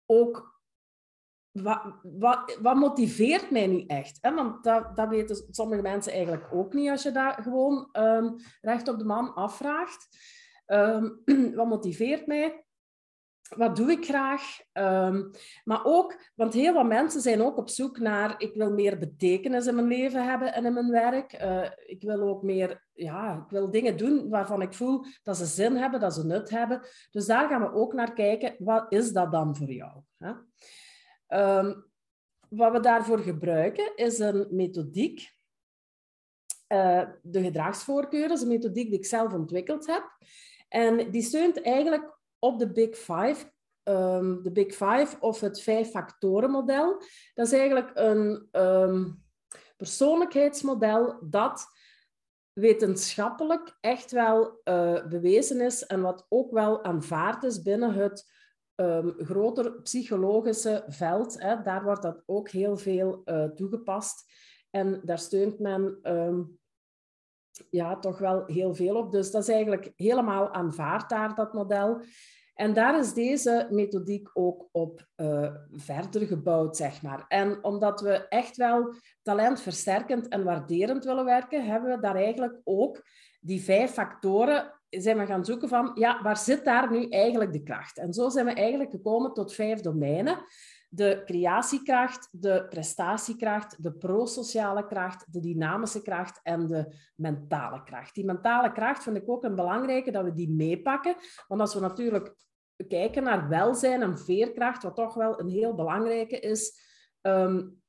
ook, 0.05 0.61
wat, 1.51 1.81
wat, 2.01 2.57
wat, 2.61 2.75
motiveert 2.75 3.51
mij 3.51 3.67
nu 3.67 3.85
echt? 3.85 4.17
Hè? 4.21 4.33
Want 4.33 4.63
dat, 4.63 4.95
dat 4.95 5.09
weten 5.09 5.45
sommige 5.49 5.81
mensen 5.81 6.13
eigenlijk 6.13 6.47
ook 6.51 6.73
niet 6.73 6.89
als 6.89 7.03
je 7.03 7.11
dat 7.11 7.35
gewoon 7.41 7.89
recht 8.61 8.87
op 8.87 8.97
de 8.99 9.05
man 9.05 9.33
afvraagt. 9.33 10.07
wat 11.55 11.67
motiveert 11.67 12.27
mij? 12.27 12.65
Wat 13.55 13.75
doe 13.75 13.91
ik 13.91 14.05
graag? 14.05 14.59
Um, 14.73 15.31
maar 15.63 15.85
ook, 15.85 16.31
want 16.35 16.53
heel 16.53 16.73
wat 16.73 16.85
mensen 16.85 17.21
zijn 17.21 17.41
ook 17.41 17.57
op 17.57 17.69
zoek 17.69 17.99
naar, 17.99 18.41
ik 18.41 18.53
wil 18.53 18.71
meer 18.71 18.97
betekenis 18.97 19.67
in 19.67 19.75
mijn 19.75 19.87
leven 19.87 20.25
hebben 20.29 20.53
en 20.53 20.65
in 20.65 20.73
mijn 20.73 20.91
werk. 20.91 21.41
Uh, 21.41 21.69
ik 21.85 22.01
wil 22.01 22.21
ook 22.21 22.43
meer, 22.43 22.85
ja, 22.93 23.43
ik 23.45 23.49
wil 23.49 23.71
dingen 23.71 23.97
doen 23.97 24.29
waarvan 24.29 24.61
ik 24.61 24.73
voel 24.73 25.05
dat 25.23 25.37
ze 25.37 25.45
zin 25.45 25.75
hebben, 25.75 25.99
dat 25.99 26.13
ze 26.13 26.25
nut 26.25 26.49
hebben. 26.49 26.81
Dus 27.11 27.25
daar 27.25 27.49
gaan 27.49 27.61
we 27.61 27.73
ook 27.73 27.93
naar 27.93 28.13
kijken, 28.13 28.55
wat 28.59 28.85
is 28.89 29.11
dat 29.11 29.31
dan 29.31 29.55
voor 29.55 29.71
jou? 29.71 30.01
Hè? 30.17 30.33
Um, 31.59 31.91
wat 32.49 32.71
we 32.71 32.79
daarvoor 32.79 33.19
gebruiken 33.19 33.95
is 33.95 34.19
een 34.19 34.47
methodiek. 34.51 35.31
Uh, 36.67 37.03
de 37.21 37.41
gedragsvoorkeuren 37.41 38.31
is 38.31 38.41
een 38.41 38.47
methodiek 38.47 38.89
die 38.89 38.97
ik 38.97 39.05
zelf 39.05 39.33
ontwikkeld 39.33 39.87
heb. 39.87 40.17
En 40.69 41.11
die 41.11 41.21
steunt 41.21 41.61
eigenlijk 41.61 42.21
op 42.43 42.59
de 42.59 42.71
Big 42.71 42.97
Five. 42.97 43.51
Um, 43.83 44.43
de 44.43 44.51
Big 44.51 44.71
Five 44.73 45.15
of 45.19 45.39
het 45.39 45.61
vijf-factoren-model. 45.61 47.01
Dat 47.33 47.45
is 47.45 47.53
eigenlijk 47.53 47.91
een 47.93 48.47
um, 48.51 49.23
persoonlijkheidsmodel 49.77 51.17
dat 51.21 51.65
wetenschappelijk 52.53 53.77
echt 53.79 54.11
wel 54.11 54.61
uh, 54.63 55.05
bewezen 55.05 55.61
is 55.61 55.85
en 55.85 56.01
wat 56.01 56.25
ook 56.29 56.51
wel 56.51 56.83
aanvaard 56.83 57.43
is 57.43 57.61
binnen 57.61 57.93
het 57.93 58.31
um, 58.75 59.13
groter 59.17 59.81
psychologische 59.81 60.83
veld. 60.87 61.41
Hè. 61.41 61.61
Daar 61.61 61.83
wordt 61.83 62.01
dat 62.01 62.23
ook 62.25 62.49
heel 62.49 62.77
veel 62.77 63.21
uh, 63.25 63.43
toegepast. 63.43 64.31
En 64.69 65.01
daar 65.03 65.19
steunt 65.19 65.59
men 65.59 65.99
ja, 67.69 67.99
toch 67.99 68.17
wel 68.17 68.43
heel 68.45 68.75
veel 68.75 68.95
op. 68.95 69.11
Dus 69.11 69.31
dat 69.31 69.41
is 69.41 69.49
eigenlijk 69.49 69.91
helemaal 69.95 70.53
aanvaard 70.53 71.09
daar, 71.09 71.35
dat 71.35 71.53
model. 71.53 72.01
En 72.53 72.73
daar 72.73 72.99
is 72.99 73.13
deze 73.13 73.67
methodiek 73.69 74.29
ook 74.33 74.69
op 74.71 75.07
uh, 75.15 75.53
verder 75.71 76.27
gebouwd, 76.27 76.77
zeg 76.77 77.01
maar. 77.01 77.25
En 77.27 77.63
omdat 77.63 78.01
we 78.01 78.27
echt 78.27 78.55
wel 78.55 78.93
talentversterkend 79.21 80.27
en 80.27 80.43
waarderend 80.43 81.05
willen 81.05 81.25
werken, 81.25 81.65
hebben 81.65 81.95
we 81.95 82.01
daar 82.01 82.15
eigenlijk 82.15 82.61
ook 82.63 83.01
die 83.41 83.61
vijf 83.61 83.91
factoren 83.91 84.81
zijn 84.89 85.27
gaan 85.27 85.45
zoeken 85.45 85.69
van, 85.69 85.91
ja, 85.93 86.21
waar 86.21 86.37
zit 86.37 86.65
daar 86.65 86.91
nu 86.91 87.07
eigenlijk 87.09 87.53
de 87.53 87.63
kracht? 87.63 87.97
En 87.97 88.13
zo 88.13 88.29
zijn 88.29 88.45
we 88.45 88.53
eigenlijk 88.53 88.91
gekomen 88.91 89.33
tot 89.33 89.53
vijf 89.53 89.81
domeinen 89.81 90.43
de 90.95 91.21
creatiekracht, 91.25 92.27
de 92.31 92.65
prestatiekracht, 92.69 93.83
de 93.83 93.93
prosociale 93.93 94.85
kracht, 94.85 95.33
de 95.33 95.39
dynamische 95.39 96.01
kracht 96.01 96.39
en 96.43 96.67
de 96.67 96.95
mentale 97.15 97.83
kracht. 97.83 98.15
Die 98.15 98.25
mentale 98.25 98.71
kracht 98.71 99.03
vind 99.03 99.17
ik 99.17 99.29
ook 99.29 99.43
een 99.43 99.55
belangrijke 99.55 100.11
dat 100.11 100.23
we 100.23 100.33
die 100.33 100.49
meepakken. 100.49 101.15
Want 101.47 101.61
als 101.61 101.73
we 101.73 101.79
natuurlijk 101.79 102.35
kijken 102.87 103.23
naar 103.23 103.49
welzijn 103.49 104.01
en 104.01 104.17
veerkracht, 104.17 104.83
wat 104.83 104.95
toch 104.95 105.13
wel 105.13 105.39
een 105.39 105.49
heel 105.49 105.75
belangrijke 105.75 106.39
is, 106.39 106.79
um, 107.21 107.81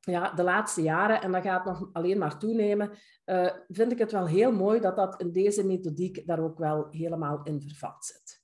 ja, 0.00 0.32
de 0.32 0.42
laatste 0.42 0.82
jaren, 0.82 1.22
en 1.22 1.32
dat 1.32 1.42
gaat 1.42 1.64
nog 1.64 1.88
alleen 1.92 2.18
maar 2.18 2.38
toenemen, 2.38 2.90
uh, 3.24 3.50
vind 3.68 3.92
ik 3.92 3.98
het 3.98 4.12
wel 4.12 4.26
heel 4.26 4.52
mooi 4.52 4.80
dat 4.80 4.96
dat 4.96 5.20
in 5.20 5.32
deze 5.32 5.66
methodiek 5.66 6.26
daar 6.26 6.40
ook 6.40 6.58
wel 6.58 6.86
helemaal 6.90 7.42
in 7.42 7.60
vervat 7.60 8.04
zit. 8.04 8.43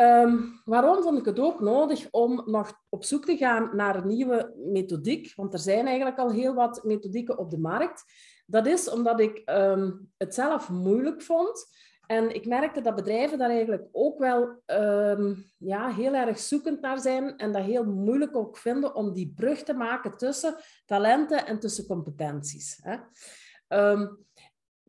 Um, 0.00 0.60
waarom 0.64 1.02
vond 1.02 1.18
ik 1.18 1.24
het 1.24 1.40
ook 1.40 1.60
nodig 1.60 2.08
om 2.10 2.42
nog 2.46 2.72
op 2.88 3.04
zoek 3.04 3.24
te 3.24 3.36
gaan 3.36 3.76
naar 3.76 3.96
een 3.96 4.06
nieuwe 4.06 4.52
methodiek? 4.56 5.32
Want 5.36 5.52
er 5.52 5.58
zijn 5.58 5.86
eigenlijk 5.86 6.18
al 6.18 6.30
heel 6.30 6.54
wat 6.54 6.84
methodieken 6.84 7.38
op 7.38 7.50
de 7.50 7.58
markt. 7.58 8.04
Dat 8.46 8.66
is 8.66 8.90
omdat 8.90 9.20
ik 9.20 9.42
um, 9.46 10.10
het 10.16 10.34
zelf 10.34 10.70
moeilijk 10.70 11.22
vond. 11.22 11.66
En 12.06 12.34
ik 12.34 12.46
merkte 12.46 12.80
dat 12.80 12.94
bedrijven 12.94 13.38
daar 13.38 13.50
eigenlijk 13.50 13.88
ook 13.92 14.18
wel 14.18 14.62
um, 14.66 15.50
ja, 15.56 15.88
heel 15.88 16.14
erg 16.14 16.38
zoekend 16.38 16.80
naar 16.80 17.00
zijn 17.00 17.36
en 17.36 17.52
dat 17.52 17.62
heel 17.62 17.84
moeilijk 17.84 18.36
ook 18.36 18.56
vinden 18.56 18.94
om 18.94 19.12
die 19.12 19.32
brug 19.36 19.62
te 19.62 19.74
maken 19.74 20.16
tussen 20.16 20.56
talenten 20.86 21.46
en 21.46 21.58
tussen 21.58 21.86
competenties. 21.86 22.80
Hè. 22.82 22.96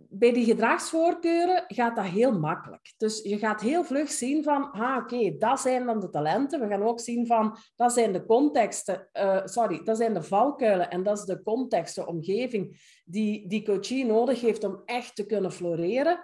Bij 0.09 0.33
die 0.33 0.45
gedragsvoorkeuren 0.45 1.63
gaat 1.67 1.95
dat 1.95 2.05
heel 2.05 2.39
makkelijk. 2.39 2.93
Dus 2.97 3.21
je 3.21 3.37
gaat 3.37 3.61
heel 3.61 3.83
vlug 3.83 4.11
zien 4.11 4.43
van, 4.43 4.71
ah, 4.71 4.97
oké, 4.97 5.37
dat 5.37 5.59
zijn 5.59 5.85
dan 5.85 5.99
de 5.99 6.09
talenten. 6.09 6.59
We 6.59 6.67
gaan 6.67 6.83
ook 6.83 6.99
zien 6.99 7.27
van, 7.27 7.57
dat 7.75 7.93
zijn 7.93 8.13
de 8.13 8.25
contexten, 8.25 9.09
uh, 9.13 9.41
sorry, 9.43 9.83
dat 9.83 9.97
zijn 9.97 10.13
de 10.13 10.23
valkuilen 10.23 10.89
en 10.89 11.03
dat 11.03 11.17
is 11.17 11.25
de 11.25 11.43
context, 11.43 11.95
de 11.95 12.07
omgeving 12.07 12.77
die 13.05 13.47
die 13.47 13.65
coachie 13.65 14.05
nodig 14.05 14.41
heeft 14.41 14.63
om 14.63 14.81
echt 14.85 15.15
te 15.15 15.25
kunnen 15.25 15.51
floreren. 15.51 16.19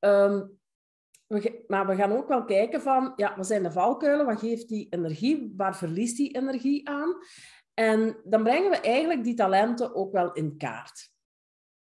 Um, 0.00 0.58
we, 1.26 1.64
maar 1.66 1.86
we 1.86 1.94
gaan 1.94 2.12
ook 2.12 2.28
wel 2.28 2.44
kijken 2.44 2.80
van, 2.80 3.12
ja, 3.16 3.36
wat 3.36 3.46
zijn 3.46 3.62
de 3.62 3.72
valkuilen? 3.72 4.26
Wat 4.26 4.38
geeft 4.38 4.68
die 4.68 4.86
energie? 4.90 5.52
Waar 5.56 5.76
verliest 5.76 6.16
die 6.16 6.36
energie 6.36 6.88
aan? 6.88 7.14
En 7.74 8.16
dan 8.24 8.42
brengen 8.42 8.70
we 8.70 8.80
eigenlijk 8.80 9.24
die 9.24 9.34
talenten 9.34 9.94
ook 9.94 10.12
wel 10.12 10.32
in 10.32 10.56
kaart. 10.56 11.14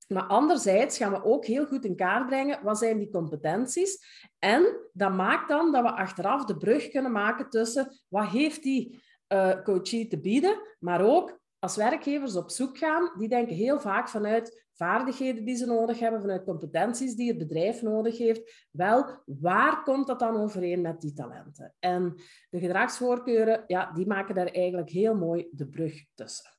Maar 0.08 0.24
anderzijds 0.24 0.98
gaan 0.98 1.12
we 1.12 1.24
ook 1.24 1.46
heel 1.46 1.66
goed 1.66 1.86
in 1.86 1.96
kaart 1.96 2.28
brengen 2.28 2.64
wat 2.64 2.78
zijn 2.78 2.98
die 2.98 3.10
competenties. 3.10 3.98
En 4.40 4.90
dat 4.94 5.14
maakt 5.14 5.50
dan 5.50 5.72
dat 5.72 5.82
we 5.82 5.92
achteraf 5.92 6.46
de 6.46 6.58
brug 6.58 6.90
kunnen 6.90 7.12
maken 7.12 7.50
tussen 7.50 8.00
wat 8.08 8.28
heeft 8.28 8.64
die 8.64 9.04
uh, 9.34 9.64
coachie 9.64 10.08
te 10.08 10.20
bieden, 10.20 10.62
maar 10.80 11.02
ook 11.02 11.40
als 11.60 11.76
werkgevers 11.76 12.36
op 12.36 12.52
zoek 12.52 12.78
gaan, 12.78 13.12
die 13.18 13.30
denken 13.30 13.56
heel 13.56 13.80
vaak 13.80 14.10
vanuit 14.10 14.66
vaardigheden 14.74 15.46
die 15.46 15.56
ze 15.56 15.66
nodig 15.66 16.00
hebben, 16.00 16.22
vanuit 16.22 16.44
competenties 16.44 17.16
die 17.16 17.28
het 17.28 17.38
bedrijf 17.38 17.82
nodig 17.82 18.18
heeft. 18.18 18.68
Wel, 18.72 19.24
waar 19.26 19.84
komt 19.84 20.08
dat 20.08 20.20
dan 20.20 20.38
overeen 20.38 20.82
met 20.82 21.02
die 21.02 21.14
talenten? 21.14 21.76
En 21.80 22.14
de 22.50 22.60
gedragsvoorkeuren, 22.60 23.64
ja, 23.68 23.92
die 23.92 24.08
maken 24.08 24.36
daar 24.36 24.48
eigenlijk 24.48 24.90
heel 24.90 25.16
mooi 25.16 25.48
de 25.52 25.68
brug 25.68 26.06
tussen. 26.14 26.55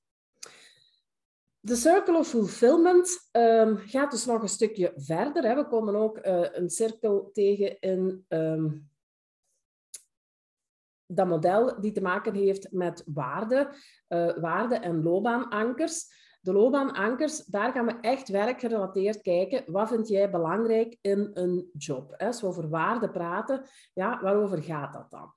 De 1.66 1.76
Circle 1.76 2.18
of 2.18 2.28
Fulfillment 2.28 3.28
um, 3.32 3.76
gaat 3.76 4.10
dus 4.10 4.26
nog 4.26 4.42
een 4.42 4.48
stukje 4.48 4.92
verder. 4.96 5.44
Hè. 5.44 5.54
We 5.54 5.66
komen 5.66 5.96
ook 5.96 6.18
uh, 6.18 6.46
een 6.52 6.70
cirkel 6.70 7.30
tegen 7.32 7.80
in 7.80 8.24
um, 8.28 8.90
dat 11.06 11.26
model 11.26 11.80
die 11.80 11.92
te 11.92 12.00
maken 12.00 12.34
heeft 12.34 12.72
met 12.72 13.02
waarde, 13.06 13.74
uh, 14.08 14.36
waarde 14.36 14.74
en 14.74 15.02
loopbaanankers. 15.02 16.06
De 16.40 16.52
loopbaanankers, 16.52 17.44
daar 17.44 17.72
gaan 17.72 17.86
we 17.86 17.98
echt 18.00 18.28
werkgerelateerd 18.28 19.22
kijken. 19.22 19.72
Wat 19.72 19.88
vind 19.88 20.08
jij 20.08 20.30
belangrijk 20.30 20.98
in 21.00 21.30
een 21.34 21.70
job? 21.72 22.14
Als 22.16 22.40
we 22.40 22.46
over 22.46 22.68
waarde 22.68 23.10
praten, 23.10 23.62
ja, 23.92 24.20
waarover 24.22 24.62
gaat 24.62 24.92
dat 24.92 25.10
dan? 25.10 25.34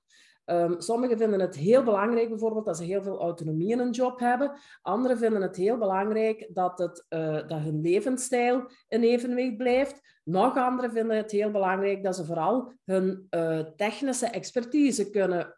Um, 0.51 0.81
sommigen 0.81 1.17
vinden 1.17 1.39
het 1.39 1.55
heel 1.55 1.83
belangrijk 1.83 2.29
bijvoorbeeld 2.29 2.65
dat 2.65 2.77
ze 2.77 2.83
heel 2.83 3.01
veel 3.01 3.19
autonomie 3.19 3.71
in 3.71 3.79
een 3.79 3.91
job 3.91 4.19
hebben. 4.19 4.51
Anderen 4.81 5.17
vinden 5.17 5.41
het 5.41 5.55
heel 5.55 5.77
belangrijk 5.77 6.49
dat, 6.53 6.79
het, 6.79 7.05
uh, 7.09 7.47
dat 7.47 7.59
hun 7.59 7.81
levensstijl 7.81 8.69
in 8.87 9.03
evenwicht 9.03 9.57
blijft. 9.57 10.21
Nog 10.23 10.57
anderen 10.57 10.91
vinden 10.91 11.17
het 11.17 11.31
heel 11.31 11.51
belangrijk 11.51 12.03
dat 12.03 12.15
ze 12.15 12.25
vooral 12.25 12.73
hun 12.85 13.27
uh, 13.29 13.59
technische 13.59 14.27
expertise 14.27 15.09
kunnen 15.09 15.57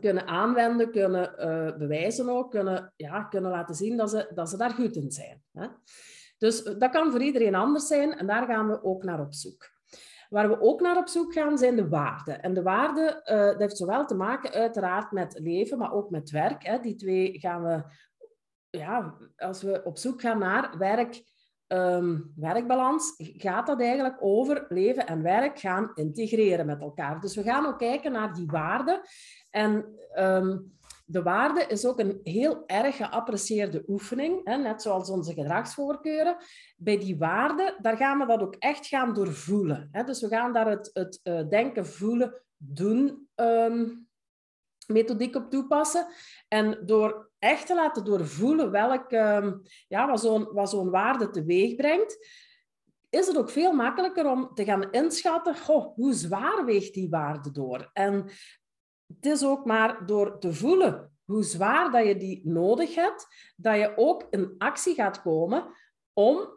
kunnen 0.00 0.26
aanwenden, 0.26 0.90
kunnen 0.90 1.34
uh, 1.38 1.76
bewijzen 1.76 2.28
ook, 2.28 2.50
kunnen, 2.50 2.92
ja, 2.96 3.22
kunnen 3.22 3.50
laten 3.50 3.74
zien 3.74 3.96
dat 3.96 4.10
ze, 4.10 4.30
dat 4.34 4.48
ze 4.48 4.56
daar 4.56 4.70
goed 4.70 4.96
in 4.96 5.10
zijn. 5.10 5.42
Hè? 5.52 5.66
Dus 6.38 6.62
dat 6.62 6.90
kan 6.90 7.10
voor 7.10 7.22
iedereen 7.22 7.54
anders 7.54 7.86
zijn 7.86 8.12
en 8.12 8.26
daar 8.26 8.46
gaan 8.46 8.68
we 8.68 8.82
ook 8.82 9.02
naar 9.04 9.20
op 9.20 9.34
zoek. 9.34 9.77
Waar 10.28 10.48
we 10.48 10.60
ook 10.60 10.80
naar 10.80 10.96
op 10.96 11.08
zoek 11.08 11.32
gaan, 11.32 11.58
zijn 11.58 11.76
de 11.76 11.88
waarden. 11.88 12.42
En 12.42 12.54
de 12.54 12.62
waarden, 12.62 13.22
uh, 13.24 13.38
dat 13.38 13.58
heeft 13.58 13.76
zowel 13.76 14.06
te 14.06 14.14
maken 14.14 14.52
uiteraard 14.52 15.10
met 15.10 15.38
leven, 15.42 15.78
maar 15.78 15.92
ook 15.92 16.10
met 16.10 16.30
werk. 16.30 16.64
Hè. 16.64 16.78
Die 16.78 16.94
twee 16.94 17.38
gaan 17.38 17.62
we, 17.62 17.82
ja, 18.70 19.14
als 19.36 19.62
we 19.62 19.80
op 19.84 19.98
zoek 19.98 20.20
gaan 20.20 20.38
naar 20.38 20.78
werk, 20.78 21.22
um, 21.66 22.32
werkbalans, 22.36 23.14
gaat 23.16 23.66
dat 23.66 23.80
eigenlijk 23.80 24.16
over 24.20 24.66
leven 24.68 25.06
en 25.06 25.22
werk 25.22 25.58
gaan 25.58 25.90
integreren 25.94 26.66
met 26.66 26.80
elkaar. 26.80 27.20
Dus 27.20 27.36
we 27.36 27.42
gaan 27.42 27.66
ook 27.66 27.78
kijken 27.78 28.12
naar 28.12 28.34
die 28.34 28.46
waarden. 28.46 29.00
En 29.50 29.98
um, 30.18 30.77
de 31.10 31.22
waarde 31.22 31.66
is 31.66 31.86
ook 31.86 31.98
een 31.98 32.20
heel 32.22 32.62
erg 32.66 32.96
geapprecieerde 32.96 33.84
oefening, 33.86 34.40
hè, 34.44 34.56
net 34.56 34.82
zoals 34.82 35.10
onze 35.10 35.32
gedragsvoorkeuren. 35.32 36.36
Bij 36.76 36.98
die 36.98 37.18
waarde, 37.18 37.78
daar 37.80 37.96
gaan 37.96 38.18
we 38.18 38.26
dat 38.26 38.40
ook 38.40 38.54
echt 38.54 38.86
gaan 38.86 39.14
doorvoelen. 39.14 39.88
Hè. 39.92 40.04
Dus 40.04 40.20
we 40.20 40.28
gaan 40.28 40.52
daar 40.52 40.70
het, 40.70 40.90
het 40.92 41.20
uh, 41.22 41.48
denken, 41.48 41.86
voelen, 41.86 42.42
doen 42.56 43.28
um, 43.34 44.08
methodiek 44.86 45.36
op 45.36 45.50
toepassen. 45.50 46.06
En 46.48 46.82
door 46.86 47.30
echt 47.38 47.66
te 47.66 47.74
laten 47.74 48.04
doorvoelen 48.04 48.70
welk, 48.70 49.12
um, 49.12 49.62
ja, 49.88 50.08
wat 50.08 50.20
zo'n 50.20 50.66
zo'n 50.66 50.90
waarde 50.90 51.30
teweeg 51.30 51.74
brengt, 51.74 52.26
is 53.10 53.26
het 53.26 53.38
ook 53.38 53.50
veel 53.50 53.72
makkelijker 53.72 54.26
om 54.26 54.54
te 54.54 54.64
gaan 54.64 54.90
inschatten, 54.90 55.56
goh, 55.56 55.94
hoe 55.94 56.12
zwaar 56.12 56.64
weegt 56.64 56.94
die 56.94 57.08
waarde 57.08 57.50
door? 57.50 57.90
En 57.92 58.30
het 59.14 59.26
is 59.26 59.44
ook 59.44 59.64
maar 59.64 60.06
door 60.06 60.38
te 60.38 60.52
voelen 60.54 61.12
hoe 61.24 61.42
zwaar 61.42 61.90
dat 61.90 62.06
je 62.06 62.16
die 62.16 62.40
nodig 62.44 62.94
hebt, 62.94 63.26
dat 63.56 63.76
je 63.76 63.92
ook 63.96 64.26
in 64.30 64.54
actie 64.58 64.94
gaat 64.94 65.22
komen 65.22 65.64
om 66.12 66.56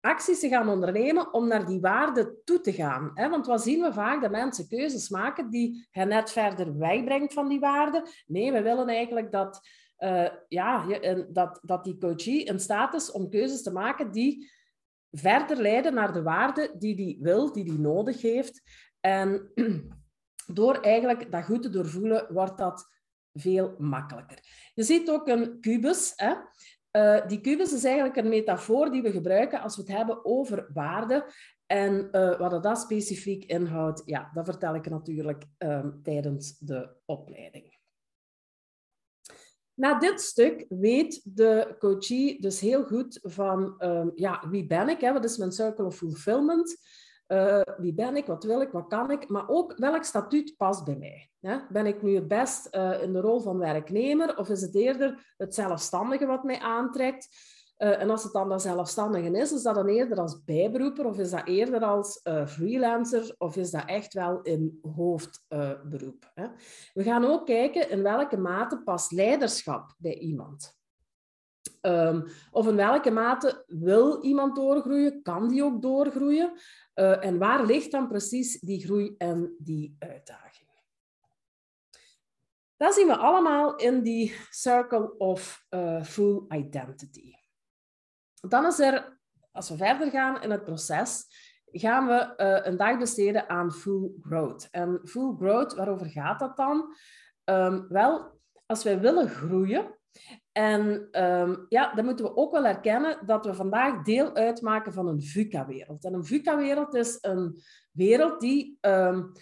acties 0.00 0.40
te 0.40 0.48
gaan 0.48 0.68
ondernemen 0.68 1.32
om 1.32 1.48
naar 1.48 1.66
die 1.66 1.80
waarde 1.80 2.36
toe 2.44 2.60
te 2.60 2.72
gaan. 2.72 3.12
Want 3.14 3.46
wat 3.46 3.62
zien 3.62 3.82
we 3.82 3.92
vaak? 3.92 4.20
Dat 4.20 4.30
mensen 4.30 4.68
keuzes 4.68 5.08
maken 5.08 5.50
die 5.50 5.88
hen 5.90 6.08
net 6.08 6.30
verder 6.30 6.78
wegbrengt 6.78 7.32
van 7.32 7.48
die 7.48 7.60
waarde. 7.60 8.06
Nee, 8.26 8.52
we 8.52 8.62
willen 8.62 8.88
eigenlijk 8.88 9.32
dat, 9.32 9.60
uh, 9.98 10.28
ja, 10.48 10.86
dat, 11.28 11.60
dat 11.62 11.84
die 11.84 11.98
coachie 11.98 12.44
in 12.44 12.60
staat 12.60 12.94
is 12.94 13.10
om 13.10 13.30
keuzes 13.30 13.62
te 13.62 13.72
maken 13.72 14.10
die 14.12 14.50
verder 15.10 15.56
leiden 15.56 15.94
naar 15.94 16.12
de 16.12 16.22
waarde 16.22 16.74
die 16.78 16.96
die 16.96 17.18
wil, 17.20 17.52
die 17.52 17.64
die 17.64 17.78
nodig 17.78 18.22
heeft. 18.22 18.62
En 19.00 19.50
door 20.54 20.74
eigenlijk 20.74 21.32
dat 21.32 21.44
goed 21.44 21.62
te 21.62 21.70
doorvoelen, 21.70 22.32
wordt 22.32 22.58
dat 22.58 22.88
veel 23.32 23.74
makkelijker. 23.78 24.38
Je 24.74 24.82
ziet 24.82 25.10
ook 25.10 25.28
een 25.28 25.60
kubus. 25.60 26.12
Hè? 26.16 26.34
Uh, 26.92 27.26
die 27.26 27.40
kubus 27.40 27.72
is 27.72 27.84
eigenlijk 27.84 28.16
een 28.16 28.28
metafoor 28.28 28.90
die 28.90 29.02
we 29.02 29.10
gebruiken 29.10 29.60
als 29.60 29.76
we 29.76 29.82
het 29.82 29.90
hebben 29.90 30.24
over 30.24 30.70
waarde. 30.72 31.32
En 31.66 32.08
uh, 32.12 32.38
wat 32.38 32.62
dat 32.62 32.78
specifiek 32.78 33.44
inhoudt, 33.44 34.02
ja, 34.04 34.30
dat 34.32 34.44
vertel 34.44 34.74
ik 34.74 34.90
natuurlijk 34.90 35.44
um, 35.58 36.00
tijdens 36.02 36.58
de 36.58 36.96
opleiding. 37.04 37.78
Na 39.74 39.98
dit 39.98 40.20
stuk 40.20 40.66
weet 40.68 41.20
de 41.36 41.76
coachie 41.78 42.40
dus 42.40 42.60
heel 42.60 42.84
goed 42.84 43.18
van 43.22 43.74
um, 43.78 44.12
ja, 44.14 44.48
wie 44.48 44.66
ben 44.66 44.88
ik, 44.88 45.00
hè? 45.00 45.12
wat 45.12 45.24
is 45.24 45.36
mijn 45.36 45.52
circle 45.52 45.84
of 45.84 45.96
fulfillment, 45.96 46.76
uh, 47.32 47.60
wie 47.76 47.94
ben 47.94 48.16
ik, 48.16 48.26
wat 48.26 48.44
wil 48.44 48.60
ik, 48.60 48.70
wat 48.70 48.86
kan 48.86 49.10
ik, 49.10 49.28
maar 49.28 49.48
ook 49.48 49.74
welk 49.76 50.04
statuut 50.04 50.54
past 50.56 50.84
bij 50.84 50.96
mij. 50.96 51.30
Ben 51.68 51.86
ik 51.86 52.02
nu 52.02 52.14
het 52.14 52.28
best 52.28 52.68
uh, 52.74 53.02
in 53.02 53.12
de 53.12 53.20
rol 53.20 53.40
van 53.40 53.58
werknemer 53.58 54.38
of 54.38 54.48
is 54.48 54.60
het 54.60 54.74
eerder 54.74 55.34
het 55.36 55.54
zelfstandige 55.54 56.26
wat 56.26 56.44
mij 56.44 56.58
aantrekt? 56.58 57.28
Uh, 57.78 58.00
en 58.00 58.10
als 58.10 58.22
het 58.22 58.32
dan 58.32 58.48
dat 58.48 58.62
zelfstandige 58.62 59.30
is, 59.30 59.52
is 59.52 59.62
dat 59.62 59.74
dan 59.74 59.88
eerder 59.88 60.20
als 60.20 60.44
bijberoeper 60.44 61.06
of 61.06 61.18
is 61.18 61.30
dat 61.30 61.46
eerder 61.46 61.80
als 61.80 62.20
freelancer 62.46 63.34
of 63.38 63.56
is 63.56 63.70
dat 63.70 63.84
echt 63.86 64.12
wel 64.12 64.42
in 64.42 64.78
hoofdberoep? 64.96 66.32
We 66.94 67.02
gaan 67.02 67.24
ook 67.24 67.46
kijken 67.46 67.90
in 67.90 68.02
welke 68.02 68.36
mate 68.36 68.82
past 68.82 69.12
leiderschap 69.12 69.94
bij 69.98 70.18
iemand. 70.18 70.79
Um, 71.82 72.24
of 72.50 72.66
in 72.66 72.76
welke 72.76 73.10
mate 73.10 73.64
wil 73.66 74.22
iemand 74.22 74.56
doorgroeien? 74.56 75.22
Kan 75.22 75.48
die 75.48 75.64
ook 75.64 75.82
doorgroeien? 75.82 76.52
Uh, 76.94 77.24
en 77.24 77.38
waar 77.38 77.64
ligt 77.64 77.90
dan 77.90 78.08
precies 78.08 78.60
die 78.60 78.84
groei 78.84 79.14
en 79.18 79.54
die 79.58 79.96
uitdaging? 79.98 80.68
Dat 82.76 82.94
zien 82.94 83.06
we 83.06 83.16
allemaal 83.16 83.76
in 83.76 84.02
die 84.02 84.36
Circle 84.50 85.16
of 85.18 85.66
uh, 85.70 86.04
Full 86.04 86.44
Identity. 86.48 87.32
Dan 88.40 88.66
is 88.66 88.78
er, 88.78 89.18
als 89.52 89.68
we 89.68 89.76
verder 89.76 90.10
gaan 90.10 90.42
in 90.42 90.50
het 90.50 90.64
proces, 90.64 91.26
gaan 91.72 92.06
we 92.06 92.34
uh, 92.36 92.66
een 92.66 92.76
dag 92.76 92.98
besteden 92.98 93.48
aan 93.48 93.72
Full 93.72 94.10
Growth. 94.20 94.68
En 94.70 95.00
Full 95.04 95.34
Growth, 95.38 95.74
waarover 95.74 96.06
gaat 96.06 96.38
dat 96.38 96.56
dan? 96.56 96.94
Um, 97.44 97.88
wel, 97.88 98.40
als 98.66 98.82
wij 98.82 99.00
willen 99.00 99.28
groeien, 99.28 99.98
en 100.52 101.08
um, 101.24 101.66
ja, 101.68 101.94
dan 101.94 102.04
moeten 102.04 102.24
we 102.24 102.36
ook 102.36 102.52
wel 102.52 102.66
erkennen 102.66 103.26
dat 103.26 103.44
we 103.46 103.54
vandaag 103.54 104.02
deel 104.02 104.34
uitmaken 104.34 104.92
van 104.92 105.06
een 105.08 105.22
VUCA-wereld. 105.22 106.04
En 106.04 106.14
een 106.14 106.24
VUCA-wereld 106.24 106.94
is 106.94 107.18
een 107.20 107.60
wereld 107.90 108.40
die 108.40 108.78
um, 108.80 109.32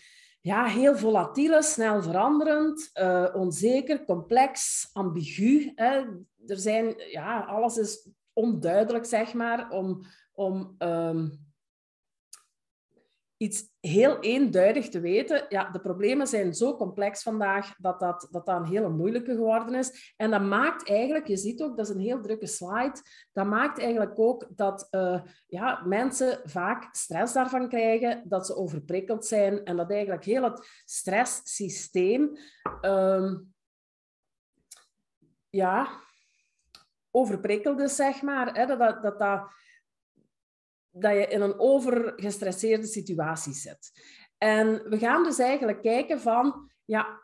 ja, 0.41 0.65
heel 0.65 0.97
volatiel 0.97 1.59
is, 1.59 1.73
snel 1.73 2.03
veranderend, 2.03 2.91
uh, 2.95 3.29
onzeker, 3.35 4.05
complex, 4.05 4.89
ambigu. 4.93 5.73
Hè. 5.75 5.97
Er 6.47 6.57
zijn, 6.57 6.95
ja, 7.11 7.41
alles 7.41 7.77
is 7.77 8.09
onduidelijk, 8.33 9.05
zeg 9.05 9.35
maar, 9.35 9.71
om, 9.71 10.05
om 10.33 10.75
um, 10.79 11.48
iets 13.39 13.65
heel 13.81 14.21
eenduidig 14.21 14.89
te 14.89 15.01
weten. 15.01 15.47
Ja, 15.49 15.71
de 15.71 15.81
problemen 15.81 16.27
zijn 16.27 16.55
zo 16.55 16.77
complex 16.77 17.23
vandaag 17.23 17.75
dat 17.77 18.01
dat, 18.01 18.29
dat, 18.31 18.47
dat 18.47 18.57
een 18.57 18.67
hele 18.67 18.89
moeilijke 18.89 19.35
geworden 19.35 19.75
is. 19.75 20.15
En 20.17 20.31
dat 20.31 20.43
maakt 20.43 20.89
eigenlijk, 20.89 21.27
je 21.27 21.37
ziet 21.37 21.63
ook, 21.63 21.77
dat 21.77 21.89
is 21.89 21.95
een 21.95 22.01
heel 22.01 22.21
drukke 22.21 22.47
slide, 22.47 23.01
dat 23.33 23.47
maakt 23.47 23.79
eigenlijk 23.79 24.19
ook 24.19 24.47
dat 24.57 24.89
uh, 24.91 25.23
ja, 25.47 25.83
mensen 25.87 26.41
vaak 26.45 26.89
stress 26.95 27.33
daarvan 27.33 27.69
krijgen, 27.69 28.23
dat 28.29 28.47
ze 28.47 28.57
overprikkeld 28.57 29.27
zijn 29.27 29.65
en 29.65 29.77
dat 29.77 29.91
eigenlijk 29.91 30.25
heel 30.25 30.43
het 30.43 30.69
stresssysteem 30.85 32.39
um, 32.83 33.55
ja, 35.51 35.89
overprikkeld 37.11 37.81
is, 37.81 37.97
zeg 37.97 38.23
maar. 38.23 38.55
Hè? 38.55 38.67
Dat, 38.67 39.03
dat, 39.03 39.19
dat, 39.19 39.43
dat 41.01 41.13
je 41.13 41.27
in 41.27 41.41
een 41.41 41.59
overgestresseerde 41.59 42.87
situatie 42.87 43.53
zit. 43.53 43.93
En 44.39 44.83
we 44.89 44.99
gaan 44.99 45.25
dus 45.25 45.39
eigenlijk 45.39 45.83
kijken 45.83 46.21
van, 46.21 46.71
ja, 46.85 47.21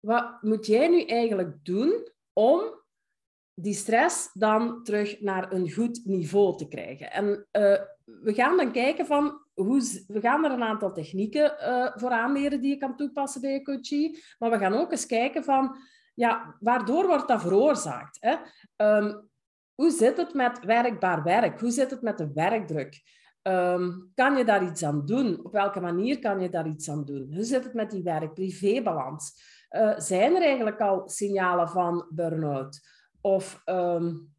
wat 0.00 0.42
moet 0.42 0.66
jij 0.66 0.88
nu 0.88 1.02
eigenlijk 1.02 1.64
doen 1.64 2.08
om 2.32 2.60
die 3.54 3.74
stress 3.74 4.30
dan 4.32 4.82
terug 4.82 5.20
naar 5.20 5.52
een 5.52 5.72
goed 5.72 6.00
niveau 6.04 6.56
te 6.56 6.68
krijgen? 6.68 7.12
En 7.12 7.26
uh, 7.26 7.80
we 8.04 8.34
gaan 8.34 8.56
dan 8.56 8.72
kijken 8.72 9.06
van, 9.06 9.40
hoe, 9.54 10.04
we 10.06 10.20
gaan 10.20 10.44
er 10.44 10.50
een 10.50 10.62
aantal 10.62 10.92
technieken 10.92 11.56
uh, 11.60 11.90
voor 11.94 12.10
aanleren 12.10 12.60
die 12.60 12.70
je 12.70 12.76
kan 12.76 12.96
toepassen 12.96 13.40
bij 13.40 13.52
je 13.52 13.62
coachie, 13.62 14.24
maar 14.38 14.50
we 14.50 14.58
gaan 14.58 14.74
ook 14.74 14.90
eens 14.90 15.06
kijken 15.06 15.44
van, 15.44 15.76
ja, 16.14 16.56
waardoor 16.60 17.06
wordt 17.06 17.28
dat 17.28 17.40
veroorzaakt? 17.40 18.18
Hè? 18.20 18.36
Um, 18.96 19.27
hoe 19.78 19.90
zit 19.90 20.16
het 20.16 20.34
met 20.34 20.64
werkbaar 20.64 21.22
werk? 21.22 21.60
Hoe 21.60 21.70
zit 21.70 21.90
het 21.90 22.02
met 22.02 22.18
de 22.18 22.32
werkdruk? 22.32 23.02
Um, 23.42 24.10
kan 24.14 24.36
je 24.36 24.44
daar 24.44 24.64
iets 24.64 24.82
aan 24.82 25.06
doen? 25.06 25.44
Op 25.44 25.52
welke 25.52 25.80
manier 25.80 26.18
kan 26.18 26.40
je 26.40 26.48
daar 26.48 26.66
iets 26.66 26.90
aan 26.90 27.04
doen? 27.04 27.34
Hoe 27.34 27.44
zit 27.44 27.64
het 27.64 27.74
met 27.74 27.90
die 27.90 28.02
werk-privé-balans? 28.02 29.32
Uh, 29.70 29.98
zijn 29.98 30.36
er 30.36 30.42
eigenlijk 30.42 30.80
al 30.80 31.08
signalen 31.08 31.68
van 31.68 32.06
burn-out? 32.10 32.80
Of 33.20 33.62
um, 33.66 34.34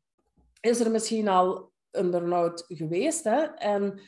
is 0.61 0.79
er 0.79 0.91
misschien 0.91 1.27
al 1.27 1.71
een 1.91 2.11
burn-out 2.11 2.65
geweest 2.67 3.23
hè? 3.23 3.41
en 3.43 3.99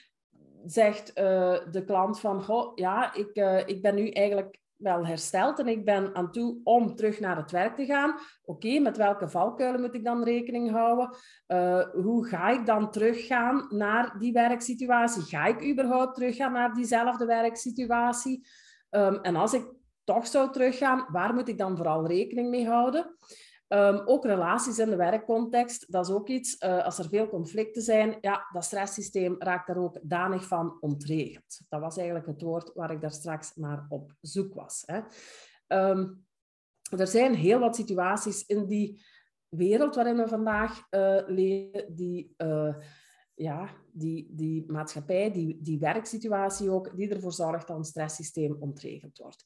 zegt 0.66 1.10
uh, 1.10 1.60
de 1.72 1.84
klant 1.86 2.20
van, 2.20 2.44
goh, 2.44 2.72
ja, 2.76 3.14
ik, 3.14 3.38
uh, 3.38 3.68
ik 3.68 3.82
ben 3.82 3.96
nu 3.96 4.10
eigenlijk 4.10 4.60
wel 4.82 5.06
hersteld 5.06 5.60
en 5.60 5.68
ik 5.68 5.86
ben 5.86 6.16
aan 6.16 6.32
toe 6.32 6.60
om 6.64 6.96
terug 6.96 7.20
naar 7.20 7.38
het 7.38 7.52
werk 7.52 7.76
te 7.76 7.86
gaan. 7.86 8.16
Oké, 8.46 8.80
met 8.80 8.98
welke 8.98 9.30
valkuilen 9.30 9.82
moet 9.82 9.96
ik 9.96 10.06
dan 10.06 10.24
rekening 10.24 10.72
houden? 10.72 11.16
Uh, 11.48 11.84
hoe 11.92 12.26
ga 12.28 12.50
ik 12.50 12.66
dan 12.66 12.92
teruggaan 12.92 13.66
naar 13.70 14.16
die 14.20 14.34
werksituatie? 14.34 15.22
Ga 15.22 15.46
ik 15.46 15.70
überhaupt 15.70 16.16
teruggaan 16.16 16.52
naar 16.52 16.74
diezelfde 16.74 17.26
werksituatie? 17.26 18.48
Um, 18.90 19.16
en 19.16 19.36
als 19.36 19.54
ik 19.54 19.66
toch 20.04 20.28
zou 20.28 20.52
teruggaan, 20.52 21.06
waar 21.12 21.34
moet 21.34 21.48
ik 21.48 21.58
dan 21.58 21.78
vooral 21.78 22.08
rekening 22.08 22.50
mee 22.50 22.68
houden? 22.68 23.16
Um, 23.74 24.02
ook 24.06 24.26
relaties 24.26 24.80
in 24.80 24.90
de 24.90 24.96
werkcontext, 24.96 25.92
dat 25.92 26.08
is 26.08 26.14
ook 26.14 26.28
iets. 26.28 26.62
Uh, 26.64 26.86
als 26.86 26.98
er 26.98 27.10
veel 27.10 27.30
conflicten 27.30 27.82
zijn, 27.82 28.18
ja, 28.22 28.48
dat 28.54 28.64
stresssysteem 28.64 29.36
raakt 29.40 29.68
daar 29.68 29.78
ook 29.78 30.00
danig 30.02 30.48
van 30.48 30.78
ontregeld. 30.80 31.62
Dat 31.70 31.82
was 31.82 31.98
eigenlijk 31.98 32.28
het 32.28 32.42
woord 32.42 32.74
waar 32.74 32.92
ik 32.92 33.02
daar 33.02 33.12
straks 33.12 33.56
naar 33.56 33.86
op 33.90 34.14
zoek 34.22 34.54
was. 34.54 34.84
Hè. 34.86 35.02
Um, 35.90 36.26
er 36.98 37.08
zijn 37.08 37.34
heel 37.34 37.60
wat 37.60 37.76
situaties 37.76 38.46
in 38.46 38.66
die 38.68 39.02
wereld 39.50 39.96
waarin 39.96 40.18
we 40.18 40.28
vandaag 40.28 40.88
uh, 40.90 41.22
leven, 41.28 41.96
die, 41.96 42.34
uh, 42.38 42.76
ja, 43.34 43.70
die, 43.92 44.28
die 44.32 44.72
maatschappij, 44.72 45.32
die, 45.32 45.58
die 45.62 45.80
werksituatie 45.80 46.70
ook, 46.70 46.98
die 46.98 47.10
ervoor 47.10 47.34
zorgt 47.34 47.68
dat 47.68 47.78
een 47.78 47.84
stresssysteem 47.84 48.58
ontregeld 48.60 49.18
wordt. 49.18 49.44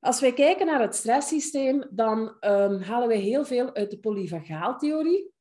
Als 0.00 0.20
wij 0.20 0.32
kijken 0.32 0.66
naar 0.66 0.80
het 0.80 0.94
stresssysteem, 0.94 1.84
dan 1.90 2.18
um, 2.40 2.80
halen 2.80 3.08
wij 3.08 3.18
heel 3.18 3.44
veel 3.44 3.74
uit 3.74 3.90
de 3.90 3.98
polyvagaaltheorie. 3.98 5.32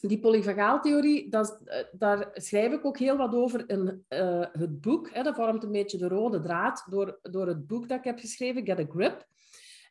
Die 0.00 0.20
polyvagaaltheorie, 0.20 1.30
dat, 1.30 1.60
uh, 1.64 1.74
daar 1.92 2.28
schrijf 2.32 2.72
ik 2.72 2.84
ook 2.84 2.98
heel 2.98 3.16
wat 3.16 3.34
over 3.34 3.68
in 3.68 4.04
uh, 4.08 4.44
het 4.52 4.80
boek. 4.80 5.10
Hè. 5.10 5.22
Dat 5.22 5.34
vormt 5.34 5.62
een 5.62 5.72
beetje 5.72 5.98
de 5.98 6.08
rode 6.08 6.40
draad 6.40 6.86
door, 6.90 7.18
door 7.22 7.46
het 7.46 7.66
boek 7.66 7.88
dat 7.88 7.98
ik 7.98 8.04
heb 8.04 8.18
geschreven, 8.18 8.66
Get 8.66 8.78
a 8.78 8.84
Grip. 8.88 9.26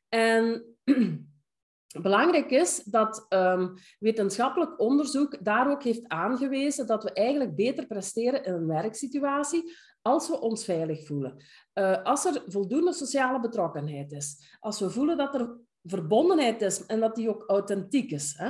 En 0.10 0.66
belangrijk 2.02 2.52
is 2.52 2.84
dat 2.84 3.26
um, 3.30 3.74
wetenschappelijk 4.00 4.80
onderzoek 4.80 5.46
daar 5.46 5.72
ook 5.72 5.84
heeft 5.84 6.08
aangewezen 6.08 6.88
dat 6.88 7.04
we 7.04 7.14
eigenlijk 7.14 7.56
beter 7.56 7.86
presteren 7.86 8.44
in 8.44 8.54
een 8.54 8.68
werksituatie 8.68 9.74
als 10.06 10.28
we 10.28 10.40
ons 10.40 10.66
veilig 10.66 11.06
voelen, 11.06 11.44
uh, 11.74 12.04
als 12.04 12.26
er 12.26 12.44
voldoende 12.48 12.94
sociale 12.94 13.40
betrokkenheid 13.40 14.12
is, 14.12 14.58
als 14.60 14.80
we 14.80 14.90
voelen 14.90 15.18
dat 15.18 15.36
er 15.36 15.58
verbondenheid 15.84 16.62
is 16.62 16.86
en 16.86 17.00
dat 17.00 17.16
die 17.16 17.30
ook 17.30 17.44
authentiek 17.48 18.12
is. 18.12 18.36
Hè? 18.38 18.48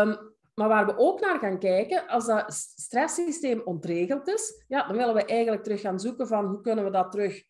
Um, 0.00 0.34
maar 0.54 0.68
waar 0.68 0.86
we 0.86 0.98
ook 0.98 1.20
naar 1.20 1.38
gaan 1.38 1.58
kijken, 1.58 2.06
als 2.08 2.26
dat 2.26 2.52
stresssysteem 2.76 3.60
ontregeld 3.64 4.28
is, 4.28 4.64
ja, 4.68 4.86
dan 4.86 4.96
willen 4.96 5.14
we 5.14 5.24
eigenlijk 5.24 5.62
terug 5.62 5.80
gaan 5.80 6.00
zoeken 6.00 6.26
van 6.26 6.46
hoe 6.46 6.60
kunnen 6.60 6.84
we 6.84 6.90
dat 6.90 7.12
terug 7.12 7.44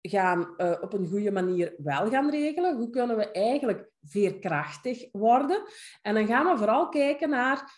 gaan 0.00 0.54
uh, 0.56 0.76
op 0.80 0.92
een 0.92 1.08
goede 1.08 1.30
manier 1.30 1.74
wel 1.78 2.08
gaan 2.08 2.30
regelen. 2.30 2.76
Hoe 2.76 2.90
kunnen 2.90 3.16
we 3.16 3.30
eigenlijk 3.30 3.90
veerkrachtig 4.02 5.08
worden? 5.12 5.62
En 6.02 6.14
dan 6.14 6.26
gaan 6.26 6.46
we 6.46 6.58
vooral 6.58 6.88
kijken 6.88 7.28
naar 7.28 7.72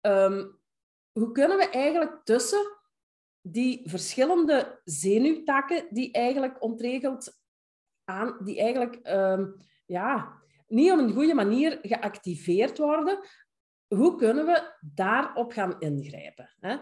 um, 0.00 0.60
hoe 1.12 1.32
kunnen 1.32 1.56
we 1.56 1.68
eigenlijk 1.68 2.20
tussen 2.24 2.81
die 3.42 3.82
verschillende 3.84 4.80
zenuwtakken 4.84 5.86
die 5.90 6.12
eigenlijk 6.12 6.62
ontregeld 6.62 7.40
aan, 8.04 8.36
die 8.44 8.60
eigenlijk 8.60 8.94
ehm, 8.94 9.46
ja, 9.86 10.42
niet 10.66 10.92
op 10.92 10.98
een 10.98 11.12
goede 11.12 11.34
manier 11.34 11.78
geactiveerd 11.82 12.78
worden, 12.78 13.18
hoe 13.94 14.16
kunnen 14.16 14.46
we 14.46 14.74
daarop 14.80 15.52
gaan 15.52 15.76
ingrijpen? 15.78 16.54
Hè? 16.60 16.76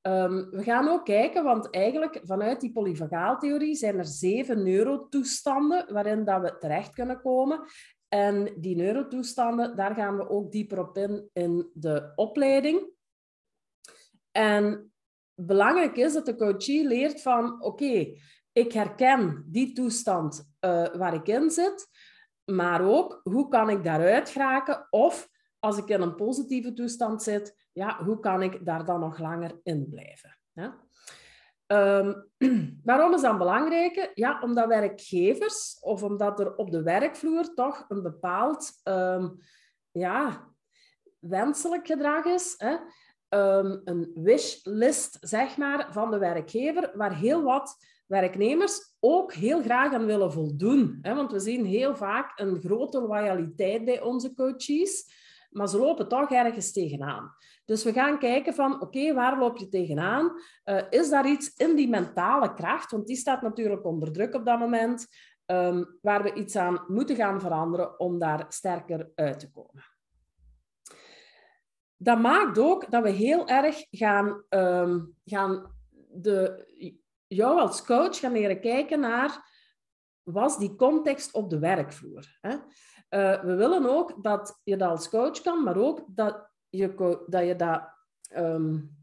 Ehm, 0.00 0.50
we 0.50 0.62
gaan 0.62 0.88
ook 0.88 1.04
kijken, 1.04 1.44
want 1.44 1.70
eigenlijk 1.70 2.20
vanuit 2.22 2.60
die 2.60 2.72
polyvagaaltheorie 2.72 3.74
zijn 3.74 3.98
er 3.98 4.06
zeven 4.06 4.62
neurotoestanden 4.62 5.92
waarin 5.92 6.24
dat 6.24 6.40
we 6.40 6.58
terecht 6.58 6.94
kunnen 6.94 7.20
komen. 7.20 7.60
En 8.08 8.54
die 8.60 8.76
neurotoestanden, 8.76 9.76
daar 9.76 9.94
gaan 9.94 10.16
we 10.16 10.28
ook 10.28 10.52
dieper 10.52 10.78
op 10.78 10.96
in 10.96 11.30
in 11.32 11.70
de 11.72 12.12
opleiding. 12.14 12.92
En 14.30 14.93
belangrijk 15.34 15.96
is 15.96 16.12
dat 16.12 16.26
de 16.26 16.36
coachie 16.36 16.86
leert 16.86 17.22
van, 17.22 17.62
oké, 17.62 18.14
ik 18.52 18.72
herken 18.72 19.44
die 19.46 19.72
toestand 19.72 20.54
uh, 20.60 20.86
waar 20.94 21.14
ik 21.14 21.28
in 21.28 21.50
zit, 21.50 21.88
maar 22.44 22.82
ook 22.82 23.20
hoe 23.22 23.48
kan 23.48 23.70
ik 23.70 23.84
daaruit 23.84 24.28
geraken 24.30 24.86
of 24.90 25.28
als 25.58 25.78
ik 25.78 25.88
in 25.88 26.00
een 26.00 26.14
positieve 26.14 26.72
toestand 26.72 27.22
zit, 27.22 27.68
ja, 27.72 28.04
hoe 28.04 28.20
kan 28.20 28.42
ik 28.42 28.66
daar 28.66 28.84
dan 28.84 29.00
nog 29.00 29.18
langer 29.18 29.60
in 29.62 29.88
blijven? 29.90 30.38
Um, 31.66 32.30
waarom 32.84 33.14
is 33.14 33.20
dat 33.20 33.38
belangrijk? 33.38 34.10
Ja, 34.14 34.40
omdat 34.40 34.68
werkgevers 34.68 35.78
of 35.80 36.02
omdat 36.02 36.40
er 36.40 36.56
op 36.56 36.70
de 36.70 36.82
werkvloer 36.82 37.54
toch 37.54 37.84
een 37.88 38.02
bepaald 38.02 38.80
um, 38.84 39.38
ja, 39.90 40.48
wenselijk 41.18 41.86
gedrag 41.86 42.24
is. 42.24 42.54
Hè? 42.56 42.76
Um, 43.34 43.80
een 43.84 44.10
wishlist, 44.14 45.18
zeg 45.20 45.56
maar, 45.56 45.92
van 45.92 46.10
de 46.10 46.18
werkgever, 46.18 46.90
waar 46.94 47.16
heel 47.16 47.42
wat 47.42 47.76
werknemers 48.06 48.94
ook 49.00 49.32
heel 49.32 49.62
graag 49.62 49.92
aan 49.92 50.06
willen 50.06 50.32
voldoen. 50.32 50.98
Hè? 51.02 51.14
Want 51.14 51.32
we 51.32 51.38
zien 51.40 51.64
heel 51.64 51.96
vaak 51.96 52.32
een 52.38 52.60
grote 52.60 53.00
loyaliteit 53.00 53.84
bij 53.84 54.00
onze 54.00 54.34
coaches 54.34 55.22
maar 55.54 55.68
ze 55.68 55.78
lopen 55.78 56.08
toch 56.08 56.30
ergens 56.30 56.72
tegenaan. 56.72 57.34
Dus 57.64 57.84
we 57.84 57.92
gaan 57.92 58.18
kijken 58.18 58.54
van, 58.54 58.80
oké, 58.80 59.14
waar 59.14 59.38
loop 59.38 59.56
je 59.56 59.68
tegenaan? 59.68 60.32
Uh, 60.64 60.82
is 60.90 61.10
daar 61.10 61.28
iets 61.28 61.54
in 61.56 61.76
die 61.76 61.88
mentale 61.88 62.54
kracht? 62.54 62.90
Want 62.90 63.06
die 63.06 63.16
staat 63.16 63.42
natuurlijk 63.42 63.84
onder 63.84 64.12
druk 64.12 64.34
op 64.34 64.44
dat 64.44 64.58
moment, 64.58 65.06
um, 65.46 65.98
waar 66.02 66.22
we 66.22 66.32
iets 66.32 66.56
aan 66.56 66.84
moeten 66.88 67.16
gaan 67.16 67.40
veranderen 67.40 68.00
om 68.00 68.18
daar 68.18 68.44
sterker 68.48 69.10
uit 69.14 69.40
te 69.40 69.50
komen. 69.50 69.93
Dat 72.04 72.18
maakt 72.18 72.58
ook 72.58 72.90
dat 72.90 73.02
we 73.02 73.10
heel 73.10 73.48
erg 73.48 73.86
gaan, 73.90 74.44
um, 74.48 75.14
gaan 75.24 75.74
de, 76.12 76.64
jou 77.26 77.60
als 77.60 77.84
coach 77.84 78.18
gaan 78.18 78.32
leren 78.32 78.60
kijken 78.60 79.00
naar 79.00 79.52
was 80.22 80.58
die 80.58 80.74
context 80.74 81.32
op 81.32 81.50
de 81.50 81.58
werkvloer. 81.58 82.38
Hè? 82.40 82.50
Uh, 82.50 83.42
we 83.44 83.54
willen 83.54 83.86
ook 83.86 84.22
dat 84.22 84.60
je 84.64 84.76
dat 84.76 84.90
als 84.90 85.08
coach 85.08 85.40
kan, 85.40 85.62
maar 85.62 85.76
ook 85.76 86.04
dat 86.06 86.50
je 86.68 86.94
dat, 87.26 87.42
je 87.42 87.88
um, 88.36 88.96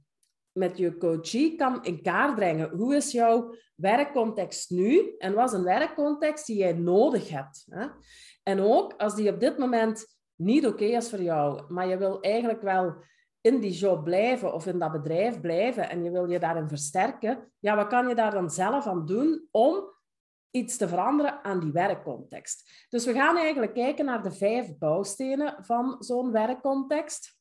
met 0.52 0.78
je 0.78 0.98
coachie 0.98 1.56
kan 1.56 1.84
in 1.84 2.02
kaart 2.02 2.36
brengen. 2.36 2.70
Hoe 2.70 2.96
is 2.96 3.12
jouw 3.12 3.56
werkcontext 3.76 4.70
nu 4.70 5.16
en 5.18 5.34
wat 5.34 5.52
is 5.52 5.58
een 5.58 5.64
werkcontext 5.64 6.46
die 6.46 6.58
jij 6.58 6.74
nodig 6.74 7.30
hebt? 7.30 7.66
Hè? 7.70 7.88
En 8.44 8.60
ook 8.60 8.94
als 8.94 9.16
die 9.16 9.34
op 9.34 9.40
dit 9.40 9.58
moment 9.58 10.21
niet 10.42 10.68
oké 10.68 10.84
is 10.84 11.10
voor 11.10 11.22
jou, 11.22 11.74
maar 11.74 11.88
je 11.88 11.98
wil 11.98 12.22
eigenlijk 12.22 12.62
wel 12.62 12.96
in 13.42 13.60
die 13.60 13.72
job 13.72 14.04
blijven 14.04 14.54
of 14.54 14.66
in 14.66 14.80
dat 14.80 14.92
bedrijf 14.92 15.42
blijven 15.42 15.90
en 15.90 16.04
je 16.04 16.12
wil 16.12 16.30
je 16.30 16.40
daarin 16.40 16.68
versterken, 16.68 17.52
ja, 17.60 17.76
wat 17.76 17.88
kan 17.88 18.08
je 18.08 18.16
daar 18.16 18.32
dan 18.32 18.50
zelf 18.50 18.88
aan 18.88 19.06
doen 19.06 19.48
om 19.52 19.84
iets 20.52 20.78
te 20.78 20.88
veranderen 20.88 21.44
aan 21.44 21.60
die 21.60 21.72
werkcontext. 21.72 22.86
Dus 22.90 23.06
we 23.06 23.14
gaan 23.14 23.38
eigenlijk 23.38 23.74
kijken 23.74 24.06
naar 24.06 24.24
de 24.24 24.32
vijf 24.32 24.78
bouwstenen 24.78 25.56
van 25.66 25.96
zo'n 26.00 26.32
werkcontext. 26.32 27.40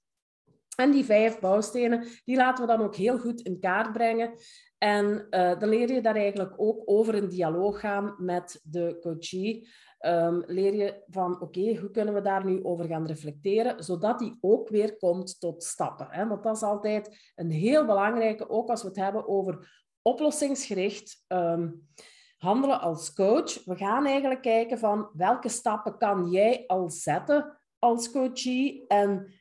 En 0.77 0.91
die 0.91 1.05
vijf 1.05 1.39
bouwstenen, 1.39 2.07
die 2.25 2.37
laten 2.37 2.67
we 2.67 2.73
dan 2.77 2.83
ook 2.83 2.97
heel 2.97 3.19
goed 3.19 3.41
in 3.41 3.61
kaart 3.61 3.93
brengen. 3.93 4.35
En 4.79 5.27
uh, 5.31 5.59
dan 5.59 5.69
leer 5.69 5.93
je 5.93 6.01
daar 6.01 6.17
eigenlijk 6.17 6.53
ook 6.57 6.83
over 6.85 7.15
in 7.15 7.29
dialoog 7.29 7.81
gaan 7.81 8.15
met 8.19 8.61
de 8.63 8.99
coachie. 9.01 9.69
Um, 10.07 10.43
leer 10.47 10.75
je 10.75 11.03
van, 11.07 11.41
oké, 11.41 11.77
hoe 11.77 11.91
kunnen 11.91 12.15
we 12.15 12.21
daar 12.21 12.45
nu 12.45 12.65
over 12.65 12.85
gaan 12.85 13.07
reflecteren, 13.07 13.85
zodat 13.85 14.19
die 14.19 14.39
ook 14.41 14.69
weer 14.69 14.97
komt 14.97 15.41
tot 15.41 15.63
stappen. 15.65 16.07
Hè? 16.11 16.27
Want 16.27 16.43
dat 16.43 16.57
is 16.57 16.63
altijd 16.63 17.33
een 17.35 17.51
heel 17.51 17.87
belangrijke, 17.87 18.49
ook 18.49 18.69
als 18.69 18.83
we 18.83 18.89
het 18.89 18.97
hebben 18.97 19.29
over 19.29 19.85
oplossingsgericht. 20.03 21.25
Um, 21.29 21.89
handelen 22.37 22.81
als 22.81 23.13
coach. 23.13 23.65
We 23.65 23.77
gaan 23.77 24.07
eigenlijk 24.07 24.43
kijken 24.43 24.79
van 24.79 25.11
welke 25.13 25.49
stappen 25.49 25.99
kan 25.99 26.31
jij 26.31 26.65
al 26.67 26.91
zetten 26.91 27.59
als 27.79 28.11
coachie. 28.11 28.87
En 28.87 29.33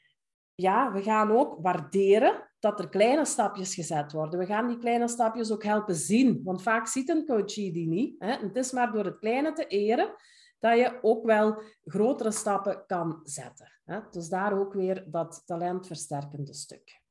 ja, 0.56 0.92
we 0.92 1.02
gaan 1.02 1.32
ook 1.32 1.58
waarderen 1.62 2.50
dat 2.60 2.80
er 2.80 2.90
kleine 2.90 3.26
stapjes 3.26 3.74
gezet 3.74 4.12
worden. 4.12 4.40
We 4.40 4.46
gaan 4.46 4.68
die 4.68 4.78
kleine 4.78 5.08
stapjes 5.08 5.52
ook 5.52 5.64
helpen 5.64 5.96
zien. 5.96 6.42
Want 6.44 6.62
vaak 6.62 6.88
ziet 6.88 7.10
een 7.10 7.26
coachie 7.26 7.72
die 7.72 7.88
niet. 7.88 8.16
Hè? 8.18 8.32
Het 8.32 8.56
is 8.56 8.72
maar 8.72 8.92
door 8.92 9.06
het 9.06 9.20
kleine 9.20 9.54
te 9.54 9.68
eren 9.68 10.16
dat 10.60 10.78
je 10.78 11.00
ook 11.02 11.26
wel 11.26 11.62
grotere 11.86 12.32
stappen 12.32 12.84
kan 12.88 13.20
zetten. 13.24 13.72
Dus 14.12 14.30
daar 14.30 14.60
ook 14.60 14.74
weer 14.74 15.04
dat 15.08 15.44
talentversterkende 15.46 16.54
stuk. 16.54 17.02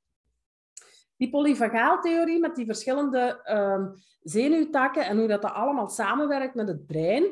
Die 1.16 1.30
polyvagaaltheorie 1.30 2.40
met 2.40 2.56
die 2.56 2.66
verschillende 2.66 3.40
um, 3.50 3.94
zenuwtakken 4.22 5.06
en 5.06 5.18
hoe 5.18 5.28
dat, 5.28 5.42
dat 5.42 5.52
allemaal 5.52 5.88
samenwerkt 5.88 6.54
met 6.54 6.68
het 6.68 6.86
brein. 6.86 7.24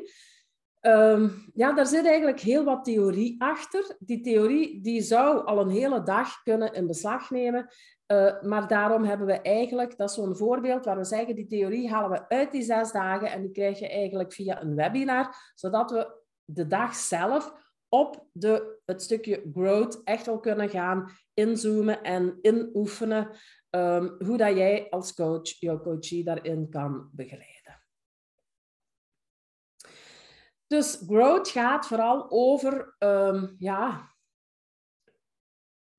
Um, 0.87 1.45
ja, 1.53 1.73
daar 1.73 1.85
zit 1.85 2.05
eigenlijk 2.05 2.39
heel 2.39 2.63
wat 2.63 2.85
theorie 2.85 3.41
achter. 3.41 3.95
Die 3.99 4.21
theorie 4.21 4.81
die 4.81 5.01
zou 5.01 5.45
al 5.45 5.59
een 5.59 5.69
hele 5.69 6.03
dag 6.03 6.43
kunnen 6.43 6.73
in 6.73 6.87
beslag 6.87 7.29
nemen. 7.29 7.67
Uh, 8.11 8.41
maar 8.41 8.67
daarom 8.67 9.03
hebben 9.03 9.27
we 9.27 9.41
eigenlijk, 9.41 9.97
dat 9.97 10.09
is 10.09 10.15
zo'n 10.15 10.35
voorbeeld 10.35 10.85
waar 10.85 10.97
we 10.97 11.03
zeggen, 11.03 11.35
die 11.35 11.47
theorie 11.47 11.89
halen 11.89 12.09
we 12.09 12.29
uit 12.29 12.51
die 12.51 12.61
zes 12.61 12.91
dagen 12.91 13.31
en 13.31 13.41
die 13.41 13.51
krijg 13.51 13.79
je 13.79 13.89
eigenlijk 13.89 14.33
via 14.33 14.61
een 14.61 14.75
webinar, 14.75 15.51
zodat 15.55 15.91
we 15.91 16.21
de 16.45 16.67
dag 16.67 16.95
zelf 16.95 17.53
op 17.89 18.27
de, 18.31 18.79
het 18.85 19.01
stukje 19.01 19.43
growth 19.53 20.01
echt 20.03 20.25
wel 20.25 20.39
kunnen 20.39 20.69
gaan 20.69 21.09
inzoomen 21.33 22.03
en 22.03 22.37
inoefenen 22.41 23.29
um, 23.69 24.15
hoe 24.25 24.37
dat 24.37 24.57
jij 24.57 24.89
als 24.89 25.13
coach 25.13 25.59
jouw 25.59 25.81
coachie 25.81 26.23
daarin 26.23 26.69
kan 26.69 27.09
begeleiden. 27.11 27.56
Dus 30.67 31.03
growth 31.07 31.49
gaat 31.49 31.87
vooral 31.87 32.31
over 32.31 32.95
um, 32.99 33.55
ja, 33.59 34.15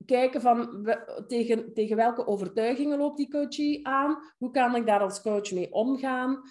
kijken 0.05 0.41
van 0.41 0.87
tegen, 1.27 1.73
tegen 1.73 1.95
welke 1.95 2.27
overtuigingen 2.27 2.97
loopt 2.97 3.17
die 3.17 3.29
coachie 3.29 3.87
aan? 3.87 4.17
Hoe 4.37 4.51
kan 4.51 4.75
ik 4.75 4.85
daar 4.85 5.01
als 5.01 5.21
coach 5.21 5.51
mee 5.51 5.71
omgaan? 5.71 6.41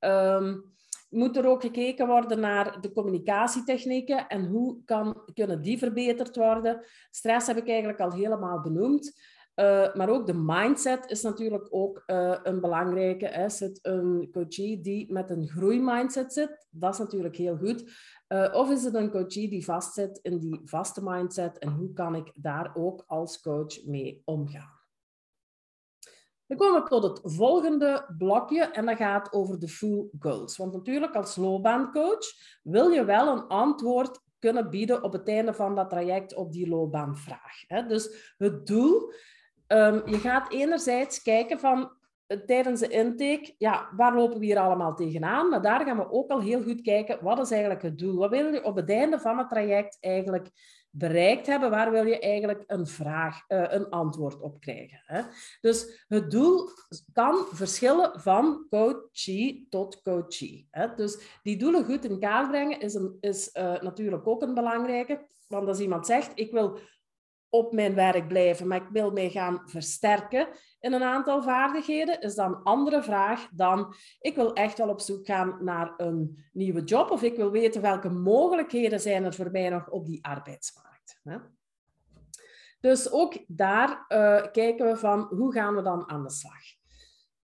Um, 0.00 0.76
moet 1.10 1.36
er 1.36 1.46
ook 1.46 1.60
gekeken 1.60 2.06
worden 2.06 2.40
naar 2.40 2.80
de 2.80 2.92
communicatietechnieken 2.92 4.26
en 4.26 4.46
hoe 4.46 4.84
kan, 4.84 5.22
kunnen 5.34 5.62
die 5.62 5.78
verbeterd 5.78 6.36
worden. 6.36 6.84
Stress 7.10 7.46
heb 7.46 7.56
ik 7.56 7.68
eigenlijk 7.68 8.00
al 8.00 8.12
helemaal 8.12 8.60
benoemd. 8.60 9.20
Uh, 9.58 9.94
maar 9.94 10.08
ook 10.08 10.26
de 10.26 10.34
mindset 10.34 11.10
is 11.10 11.22
natuurlijk 11.22 11.66
ook 11.70 12.02
uh, 12.06 12.38
een 12.42 12.60
belangrijke. 12.60 13.26
Hè. 13.26 13.48
Zit 13.48 13.78
een 13.82 14.28
coachie 14.32 14.80
die 14.80 15.12
met 15.12 15.30
een 15.30 15.48
groeimindset 15.48 16.32
zit, 16.32 16.66
dat 16.70 16.92
is 16.92 16.98
natuurlijk 16.98 17.36
heel 17.36 17.56
goed. 17.56 17.90
Uh, 18.28 18.48
of 18.52 18.70
is 18.70 18.84
het 18.84 18.94
een 18.94 19.10
coachie 19.10 19.48
die 19.48 19.64
vastzit 19.64 20.18
in 20.22 20.38
die 20.38 20.60
vaste 20.64 21.00
mindset 21.04 21.58
en 21.58 21.68
hoe 21.68 21.92
kan 21.92 22.14
ik 22.14 22.32
daar 22.34 22.70
ook 22.74 23.04
als 23.06 23.40
coach 23.40 23.84
mee 23.84 24.22
omgaan? 24.24 24.76
Dan 26.46 26.56
komen 26.56 26.82
we 26.82 26.88
tot 26.88 27.02
het 27.02 27.20
volgende 27.22 28.14
blokje 28.18 28.64
en 28.64 28.86
dat 28.86 28.96
gaat 28.96 29.32
over 29.32 29.58
de 29.58 29.68
full 29.68 30.08
goals. 30.18 30.56
Want 30.56 30.72
natuurlijk 30.72 31.14
als 31.14 31.36
loopbaancoach 31.36 32.26
wil 32.62 32.88
je 32.88 33.04
wel 33.04 33.28
een 33.28 33.46
antwoord 33.46 34.20
kunnen 34.38 34.70
bieden 34.70 35.02
op 35.02 35.12
het 35.12 35.28
einde 35.28 35.54
van 35.54 35.74
dat 35.74 35.90
traject 35.90 36.34
op 36.34 36.52
die 36.52 36.68
loopbaanvraag. 36.68 37.86
Dus 37.88 38.34
het 38.36 38.66
doel 38.66 39.12
Um, 39.72 40.02
je 40.06 40.18
gaat 40.18 40.52
enerzijds 40.52 41.22
kijken 41.22 41.58
van 41.58 41.92
uh, 42.26 42.38
tijdens 42.38 42.80
de 42.80 42.88
intake, 42.88 43.54
ja, 43.58 43.88
waar 43.96 44.14
lopen 44.14 44.38
we 44.38 44.44
hier 44.44 44.58
allemaal 44.58 44.94
tegenaan? 44.94 45.48
Maar 45.48 45.62
daar 45.62 45.84
gaan 45.84 45.96
we 45.96 46.10
ook 46.10 46.30
al 46.30 46.40
heel 46.40 46.62
goed 46.62 46.80
kijken, 46.80 47.18
wat 47.22 47.38
is 47.38 47.50
eigenlijk 47.50 47.82
het 47.82 47.98
doel? 47.98 48.16
Wat 48.16 48.30
wil 48.30 48.52
je 48.52 48.64
op 48.64 48.76
het 48.76 48.90
einde 48.90 49.18
van 49.18 49.38
het 49.38 49.48
traject 49.48 49.98
eigenlijk 50.00 50.50
bereikt 50.90 51.46
hebben? 51.46 51.70
Waar 51.70 51.90
wil 51.90 52.06
je 52.06 52.18
eigenlijk 52.18 52.64
een 52.66 52.86
vraag, 52.86 53.44
uh, 53.48 53.64
een 53.68 53.88
antwoord 53.88 54.40
op 54.40 54.60
krijgen? 54.60 55.02
Hè? 55.04 55.22
Dus 55.60 56.04
het 56.08 56.30
doel 56.30 56.68
kan 57.12 57.44
verschillen 57.50 58.20
van 58.20 58.66
coachee 58.70 59.66
tot 59.70 60.02
coachee. 60.02 60.68
Hè? 60.70 60.94
Dus 60.94 61.38
die 61.42 61.56
doelen 61.56 61.84
goed 61.84 62.04
in 62.04 62.20
kaart 62.20 62.48
brengen 62.48 62.80
is, 62.80 62.98
is 63.20 63.50
uh, 63.54 63.80
natuurlijk 63.80 64.26
ook 64.26 64.42
een 64.42 64.54
belangrijke. 64.54 65.26
Want 65.48 65.68
als 65.68 65.80
iemand 65.80 66.06
zegt, 66.06 66.30
ik 66.34 66.52
wil 66.52 66.78
op 67.50 67.72
mijn 67.72 67.94
werk 67.94 68.28
blijven, 68.28 68.66
maar 68.66 68.82
ik 68.82 68.88
wil 68.92 69.10
mij 69.10 69.30
gaan 69.30 69.62
versterken 69.64 70.48
in 70.80 70.92
een 70.92 71.02
aantal 71.02 71.42
vaardigheden, 71.42 72.20
is 72.20 72.34
dan 72.34 72.54
een 72.54 72.62
andere 72.62 73.02
vraag 73.02 73.48
dan 73.52 73.94
ik 74.20 74.34
wil 74.34 74.52
echt 74.52 74.78
wel 74.78 74.88
op 74.88 75.00
zoek 75.00 75.26
gaan 75.26 75.58
naar 75.60 75.94
een 75.96 76.44
nieuwe 76.52 76.84
job 76.84 77.10
of 77.10 77.22
ik 77.22 77.36
wil 77.36 77.50
weten 77.50 77.82
welke 77.82 78.08
mogelijkheden 78.08 79.00
zijn 79.00 79.24
er 79.24 79.34
voor 79.34 79.50
mij 79.50 79.68
nog 79.68 79.88
op 79.88 80.06
die 80.06 80.24
arbeidsmarkt. 80.24 81.20
Hè? 81.22 81.36
Dus 82.80 83.10
ook 83.10 83.38
daar 83.46 84.04
uh, 84.08 84.42
kijken 84.52 84.86
we 84.86 84.96
van 84.96 85.20
hoe 85.20 85.52
gaan 85.52 85.74
we 85.74 85.82
dan 85.82 86.08
aan 86.08 86.22
de 86.22 86.30
slag. 86.30 86.62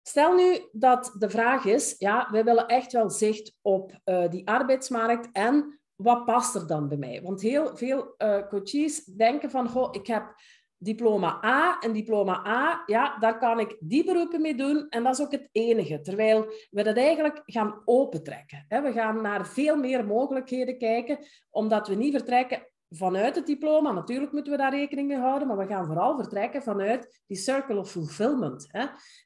Stel 0.01 0.35
nu 0.35 0.69
dat 0.71 1.15
de 1.17 1.29
vraag 1.29 1.65
is, 1.65 1.95
ja, 1.97 2.27
wij 2.31 2.43
willen 2.43 2.67
echt 2.67 2.91
wel 2.91 3.09
zicht 3.09 3.55
op 3.61 3.99
uh, 4.05 4.29
die 4.29 4.47
arbeidsmarkt 4.47 5.29
en 5.31 5.79
wat 5.95 6.25
past 6.25 6.55
er 6.55 6.67
dan 6.67 6.87
bij 6.87 6.97
mij? 6.97 7.21
Want 7.21 7.41
heel 7.41 7.77
veel 7.77 8.15
uh, 8.17 8.47
coaches 8.47 9.05
denken 9.05 9.49
van, 9.49 9.69
goh, 9.69 9.89
ik 9.91 10.07
heb 10.07 10.35
diploma 10.77 11.43
A 11.45 11.79
en 11.79 11.93
diploma 11.93 12.45
A, 12.47 12.83
ja, 12.85 13.17
daar 13.17 13.37
kan 13.37 13.59
ik 13.59 13.77
die 13.79 14.05
beroepen 14.05 14.41
mee 14.41 14.55
doen 14.55 14.89
en 14.89 15.03
dat 15.03 15.13
is 15.13 15.25
ook 15.25 15.31
het 15.31 15.49
enige. 15.51 16.01
Terwijl 16.01 16.45
we 16.69 16.83
dat 16.83 16.97
eigenlijk 16.97 17.41
gaan 17.45 17.81
opentrekken. 17.85 18.65
We 18.67 18.91
gaan 18.91 19.21
naar 19.21 19.47
veel 19.47 19.75
meer 19.75 20.05
mogelijkheden 20.05 20.77
kijken, 20.77 21.17
omdat 21.49 21.87
we 21.87 21.95
niet 21.95 22.13
vertrekken 22.13 22.67
vanuit 22.89 23.35
het 23.35 23.45
diploma. 23.45 23.91
Natuurlijk 23.91 24.31
moeten 24.31 24.51
we 24.51 24.57
daar 24.57 24.73
rekening 24.73 25.07
mee 25.07 25.17
houden, 25.17 25.47
maar 25.47 25.57
we 25.57 25.65
gaan 25.65 25.85
vooral 25.85 26.17
vertrekken 26.17 26.63
vanuit 26.63 27.23
die 27.27 27.37
circle 27.37 27.77
of 27.77 27.91
fulfillment. 27.91 28.67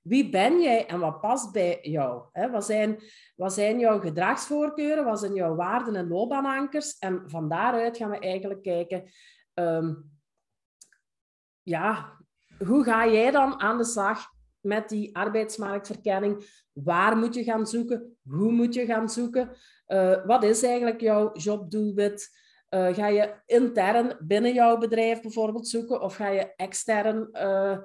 Wie 0.03 0.29
ben 0.29 0.61
jij 0.61 0.85
en 0.85 0.99
wat 0.99 1.21
past 1.21 1.51
bij 1.51 1.79
jou? 1.81 2.23
Wat 2.51 2.65
zijn, 2.65 3.03
wat 3.35 3.53
zijn 3.53 3.79
jouw 3.79 3.99
gedragsvoorkeuren? 3.99 5.05
Wat 5.05 5.19
zijn 5.19 5.33
jouw 5.33 5.55
waarden 5.55 5.95
en 5.95 6.07
loopbaanankers? 6.07 6.97
En 6.97 7.23
van 7.25 7.49
daaruit 7.49 7.97
gaan 7.97 8.09
we 8.09 8.19
eigenlijk 8.19 8.61
kijken... 8.61 9.03
Ehm, 9.53 9.93
ja, 11.63 12.17
hoe 12.65 12.83
ga 12.83 13.07
jij 13.07 13.31
dan 13.31 13.59
aan 13.59 13.77
de 13.77 13.83
slag 13.83 14.25
met 14.59 14.89
die 14.89 15.15
arbeidsmarktverkenning? 15.15 16.63
Waar 16.73 17.17
moet 17.17 17.35
je 17.35 17.43
gaan 17.43 17.67
zoeken? 17.67 18.17
Hoe 18.29 18.51
moet 18.51 18.73
je 18.73 18.85
gaan 18.85 19.09
zoeken? 19.09 19.51
Uh, 19.87 20.25
wat 20.25 20.43
is 20.43 20.63
eigenlijk 20.63 21.01
jouw 21.01 21.31
jobdoelwit? 21.33 22.29
Uh, 22.69 22.93
ga 22.93 23.07
je 23.07 23.33
intern 23.45 24.17
binnen 24.19 24.53
jouw 24.53 24.77
bedrijf 24.77 25.21
bijvoorbeeld 25.21 25.67
zoeken 25.67 26.01
of 26.01 26.15
ga 26.15 26.27
je 26.27 26.53
extern 26.55 27.29
uh, 27.33 27.77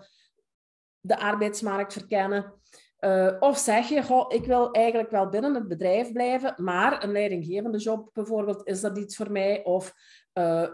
de 1.01 1.19
arbeidsmarkt 1.19 1.93
verkennen? 1.93 2.55
Uh, 3.01 3.37
of 3.41 3.59
zeg 3.59 3.89
je, 3.89 4.03
goh, 4.03 4.35
ik 4.35 4.45
wil 4.45 4.71
eigenlijk 4.71 5.11
wel 5.11 5.29
binnen 5.29 5.55
het 5.55 5.69
bedrijf 5.69 6.13
blijven, 6.13 6.55
maar 6.57 7.05
een 7.05 7.13
leidinggevende 7.13 7.79
job 7.79 8.11
bijvoorbeeld, 8.13 8.67
is 8.67 8.81
dat 8.81 8.99
iets 8.99 9.17
voor 9.17 9.31
mij? 9.31 9.65
Of 9.65 9.95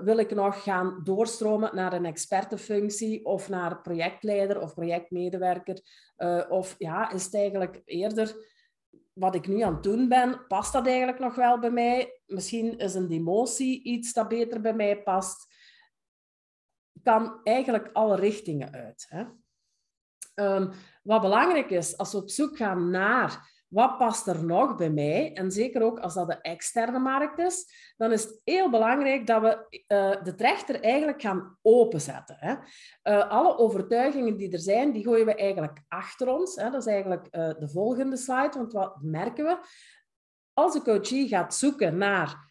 wil 0.00 0.18
ik 0.18 0.34
nog 0.34 0.62
gaan 0.62 1.00
doorstromen 1.04 1.74
naar 1.74 1.92
een 1.92 2.04
expertenfunctie 2.04 3.24
of 3.24 3.48
naar 3.48 3.80
projectleider 3.80 4.60
of 4.60 4.74
projectmedewerker? 4.74 5.80
Of 6.48 6.74
ja, 6.78 7.10
is 7.10 7.24
het 7.24 7.34
eigenlijk 7.34 7.82
eerder 7.84 8.36
wat 9.12 9.34
ik 9.34 9.46
nu 9.46 9.60
aan 9.60 9.74
het 9.74 9.82
doen 9.82 10.08
ben, 10.08 10.46
past 10.46 10.72
dat 10.72 10.86
eigenlijk 10.86 11.18
nog 11.18 11.34
wel 11.34 11.58
bij 11.58 11.70
mij? 11.70 12.19
Misschien 12.30 12.78
is 12.78 12.94
een 12.94 13.08
demotie 13.08 13.82
iets 13.82 14.12
dat 14.12 14.28
beter 14.28 14.60
bij 14.60 14.74
mij 14.74 15.02
past. 15.02 15.54
Kan 17.02 17.40
eigenlijk 17.44 17.90
alle 17.92 18.16
richtingen 18.16 18.72
uit. 18.72 19.06
Hè? 19.08 19.24
Um, 20.34 20.70
wat 21.02 21.20
belangrijk 21.20 21.70
is, 21.70 21.96
als 21.96 22.12
we 22.12 22.18
op 22.18 22.30
zoek 22.30 22.56
gaan 22.56 22.90
naar 22.90 23.58
wat 23.68 23.98
past 23.98 24.26
er 24.26 24.44
nog 24.44 24.76
bij 24.76 24.90
mij? 24.90 25.32
En 25.32 25.50
zeker 25.50 25.82
ook 25.82 25.98
als 25.98 26.14
dat 26.14 26.26
de 26.26 26.40
externe 26.40 26.98
markt 26.98 27.38
is, 27.38 27.66
dan 27.96 28.12
is 28.12 28.22
het 28.22 28.40
heel 28.44 28.70
belangrijk 28.70 29.26
dat 29.26 29.42
we 29.42 29.82
uh, 29.88 30.24
de 30.24 30.34
trechter 30.34 30.80
eigenlijk 30.80 31.20
gaan 31.20 31.58
openzetten. 31.62 32.36
Hè. 32.38 32.54
Uh, 33.12 33.30
alle 33.30 33.58
overtuigingen 33.58 34.36
die 34.36 34.52
er 34.52 34.58
zijn, 34.58 34.92
die 34.92 35.02
gooien 35.02 35.26
we 35.26 35.34
eigenlijk 35.34 35.82
achter 35.88 36.28
ons. 36.28 36.56
Hè. 36.56 36.70
Dat 36.70 36.80
is 36.80 36.92
eigenlijk 36.92 37.26
uh, 37.30 37.48
de 37.58 37.68
volgende 37.68 38.16
slide, 38.16 38.58
want 38.58 38.72
wat 38.72 39.02
merken 39.02 39.44
we? 39.44 39.58
Als 40.54 40.72
de 40.72 40.82
coachie 40.82 41.28
gaat 41.28 41.54
zoeken 41.54 41.98
naar 41.98 42.50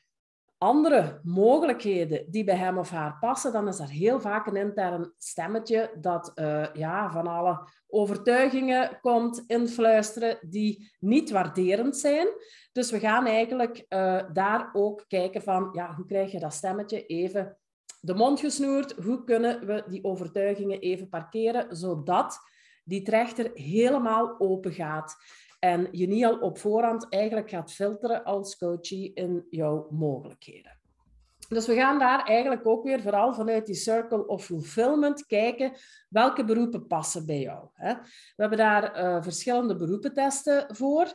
andere 0.59 1.19
mogelijkheden 1.23 2.31
die 2.31 2.43
bij 2.43 2.55
hem 2.55 2.77
of 2.77 2.89
haar 2.89 3.17
passen, 3.19 3.51
dan 3.51 3.67
is 3.67 3.79
er 3.79 3.89
heel 3.89 4.19
vaak 4.19 4.47
een 4.47 4.55
intern 4.55 5.13
stemmetje 5.17 5.91
dat 6.01 6.31
uh, 6.35 6.65
ja, 6.73 7.11
van 7.11 7.27
alle 7.27 7.67
overtuigingen 7.87 8.99
komt 9.01 9.43
influisteren 9.47 10.37
die 10.41 10.91
niet 10.99 11.29
waarderend 11.29 11.97
zijn. 11.97 12.27
Dus 12.71 12.91
we 12.91 12.99
gaan 12.99 13.25
eigenlijk 13.25 13.85
uh, 13.89 14.21
daar 14.33 14.69
ook 14.73 15.05
kijken 15.07 15.41
van, 15.41 15.69
ja, 15.71 15.95
hoe 15.95 16.05
krijg 16.05 16.31
je 16.31 16.39
dat 16.39 16.53
stemmetje 16.53 17.05
even 17.05 17.57
de 18.01 18.13
mond 18.13 18.39
gesnoerd? 18.39 18.91
Hoe 19.03 19.23
kunnen 19.23 19.65
we 19.65 19.83
die 19.87 20.03
overtuigingen 20.03 20.79
even 20.79 21.09
parkeren, 21.09 21.75
zodat 21.75 22.39
die 22.83 23.01
trechter 23.01 23.51
helemaal 23.53 24.39
open 24.39 24.73
gaat? 24.73 25.15
En 25.59 25.87
je 25.91 26.07
niet 26.07 26.25
al 26.25 26.39
op 26.39 26.57
voorhand 26.57 27.09
eigenlijk 27.09 27.49
gaat 27.49 27.71
filteren 27.71 28.23
als 28.23 28.57
coachie 28.57 29.13
in 29.13 29.45
jouw 29.49 29.87
mogelijkheden. 29.89 30.77
Dus 31.49 31.67
we 31.67 31.75
gaan 31.75 31.99
daar 31.99 32.25
eigenlijk 32.25 32.67
ook 32.67 32.83
weer 32.83 33.01
vooral 33.01 33.33
vanuit 33.33 33.65
die 33.65 33.75
circle 33.75 34.27
of 34.27 34.45
fulfillment 34.45 35.25
kijken 35.25 35.71
welke 36.09 36.43
beroepen 36.45 36.87
passen 36.87 37.25
bij 37.25 37.39
jou. 37.39 37.67
We 37.75 37.97
hebben 38.35 38.57
daar 38.57 39.03
uh, 39.03 39.23
verschillende 39.23 39.75
beroepentesten 39.75 40.75
voor 40.75 41.13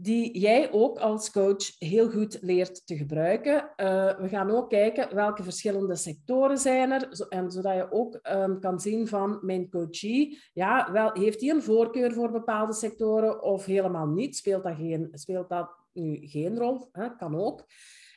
die 0.00 0.38
jij 0.38 0.72
ook 0.72 0.98
als 0.98 1.30
coach 1.30 1.78
heel 1.78 2.10
goed 2.10 2.38
leert 2.40 2.86
te 2.86 2.96
gebruiken. 2.96 3.54
Uh, 3.54 4.18
we 4.18 4.28
gaan 4.28 4.50
ook 4.50 4.70
kijken 4.70 5.14
welke 5.14 5.42
verschillende 5.42 5.96
sectoren 5.96 6.58
zijn 6.58 6.90
er, 6.90 7.26
en 7.28 7.50
zodat 7.50 7.74
je 7.74 7.92
ook 7.92 8.18
um, 8.22 8.60
kan 8.60 8.80
zien 8.80 9.06
van 9.06 9.38
mijn 9.42 9.70
coachie, 9.70 10.42
ja, 10.52 10.92
wel, 10.92 11.10
heeft 11.12 11.40
hij 11.40 11.50
een 11.50 11.62
voorkeur 11.62 12.12
voor 12.12 12.30
bepaalde 12.30 12.72
sectoren 12.72 13.42
of 13.42 13.64
helemaal 13.64 14.06
niet? 14.06 14.36
Speelt 14.36 14.62
dat, 14.62 14.76
geen, 14.76 15.08
speelt 15.12 15.48
dat 15.48 15.70
nu 15.92 16.18
geen 16.20 16.58
rol? 16.58 16.88
Hè? 16.92 17.16
Kan 17.16 17.40
ook. 17.40 17.64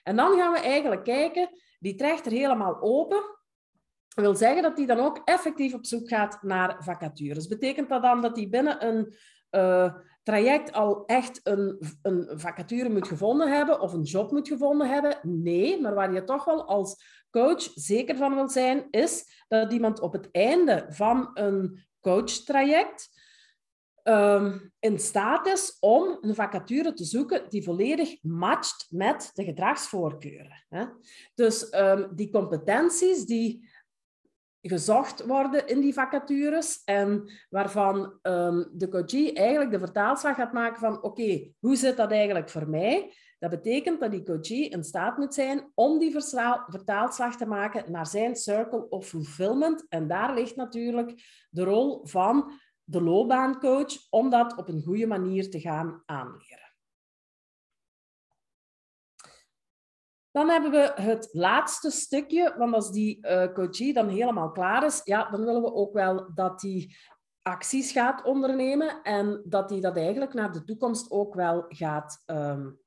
En 0.04 0.16
dan 0.16 0.38
gaan 0.38 0.54
we 0.54 0.60
eigenlijk 0.60 1.04
kijken, 1.04 1.50
die 1.80 1.96
trekt 1.96 2.26
er 2.26 2.32
helemaal 2.32 2.82
open. 2.82 3.22
Dat 4.08 4.24
wil 4.24 4.36
zeggen 4.36 4.62
dat 4.62 4.78
hij 4.78 4.86
dan 4.86 5.00
ook 5.00 5.22
effectief 5.26 5.74
op 5.74 5.86
zoek 5.86 6.08
gaat 6.08 6.44
naar 6.44 6.84
vacatures. 6.84 7.48
Betekent 7.48 7.90
dat 7.90 8.02
dan 8.02 8.22
dat 8.22 8.36
hij 8.36 8.50
binnen 8.50 8.88
een 8.88 9.14
uh, 9.52 9.96
traject 10.24 10.72
al 10.72 11.06
echt 11.06 11.40
een, 11.44 11.80
een 12.02 12.40
vacature 12.40 12.90
moet 12.90 13.08
gevonden 13.08 13.52
hebben 13.52 13.82
of 13.82 13.94
een 13.94 14.04
job 14.04 14.32
moet 14.32 14.48
gevonden 14.48 14.90
hebben. 14.90 15.20
Nee, 15.22 15.82
maar 15.82 15.94
waar 15.94 16.14
je 16.14 16.24
toch 16.24 16.46
wel 16.46 16.66
als 16.66 17.04
coach 17.30 17.62
zeker 17.62 18.16
van 18.18 18.36
wil 18.36 18.50
zijn, 18.50 18.88
is 18.90 19.44
dat 19.48 19.74
iemand 19.74 20.00
op 20.00 20.14
het 20.14 20.32
einde 20.32 20.86
van 20.90 21.30
een 21.34 21.86
coachtraject 22.00 23.10
um, 24.04 24.74
in 24.80 25.00
staat 25.00 25.48
is 25.48 25.78
om 25.80 26.18
een 26.22 26.36
vacature 26.36 26.94
te 26.94 27.04
zoeken 27.04 27.50
die 27.50 27.64
volledig 27.64 28.24
matcht 28.24 28.88
met 28.90 29.32
de 29.34 29.44
gedragsvoorkeuren. 29.44 30.66
Hè? 30.70 30.86
Dus 31.36 31.74
um, 31.74 32.16
die 32.16 32.32
competenties 32.32 33.26
die 33.26 33.70
gezocht 34.62 35.26
worden 35.26 35.68
in 35.68 35.80
die 35.80 35.94
vacatures 35.94 36.82
en 36.84 37.32
waarvan 37.50 38.20
um, 38.22 38.70
de 38.74 38.90
coachie 38.90 39.34
eigenlijk 39.34 39.72
de 39.72 39.80
vertaalslag 39.80 40.36
gaat 40.36 40.54
maken 40.54 40.80
van 40.80 41.04
oké, 41.04 41.52
hoe 41.60 41.76
zit 41.76 41.98
dat 41.98 42.12
eigenlijk 42.12 42.50
voor 42.50 42.70
mij? 42.70 43.14
Dat 43.40 43.50
betekent 43.50 44.00
dat 44.00 44.12
die 44.12 44.24
coachie 44.24 44.70
in 44.70 44.84
staat 44.84 45.18
moet 45.18 45.34
zijn 45.34 45.72
om 45.74 46.00
die 46.00 46.12
vertaalslag 46.68 47.38
te 47.38 47.46
maken 47.46 47.92
naar 47.92 48.08
zijn 48.08 48.36
circle 48.36 48.90
of 48.90 49.08
fulfillment. 49.08 49.86
En 49.90 50.08
daar 50.08 50.34
ligt 50.34 50.56
natuurlijk 50.56 51.24
de 51.50 51.64
rol 51.64 52.06
van 52.06 52.52
de 52.84 53.02
loopbaancoach 53.02 54.10
om 54.10 54.30
dat 54.30 54.58
op 54.58 54.68
een 54.68 54.82
goede 54.82 55.08
manier 55.08 55.50
te 55.50 55.60
gaan 55.60 56.04
aanleren. 56.06 56.71
Dan 60.32 60.50
hebben 60.50 60.72
we 60.72 60.92
het 60.96 61.30
laatste 61.32 61.92
stukje, 61.92 62.56
want 62.58 62.74
als 62.74 62.92
die 62.92 63.28
uh, 63.28 63.54
coachie 63.54 63.94
dan 63.94 64.08
helemaal 64.08 64.52
klaar 64.52 64.86
is, 64.86 65.02
ja, 65.04 65.30
dan 65.30 65.46
willen 65.46 65.62
we 65.62 65.74
ook 65.74 65.94
wel 65.94 66.30
dat 66.34 66.60
die 66.60 66.98
acties 67.42 67.92
gaat 67.92 68.24
ondernemen 68.24 69.02
en 69.02 69.42
dat 69.46 69.70
die 69.70 69.82
dat 69.82 69.98
eigenlijk 69.98 70.34
naar 70.34 70.52
de 70.52 70.64
toekomst 70.64 71.12
ook 71.12 71.34
wel 71.36 71.66
gaat 71.68 72.24
um, 72.26 72.80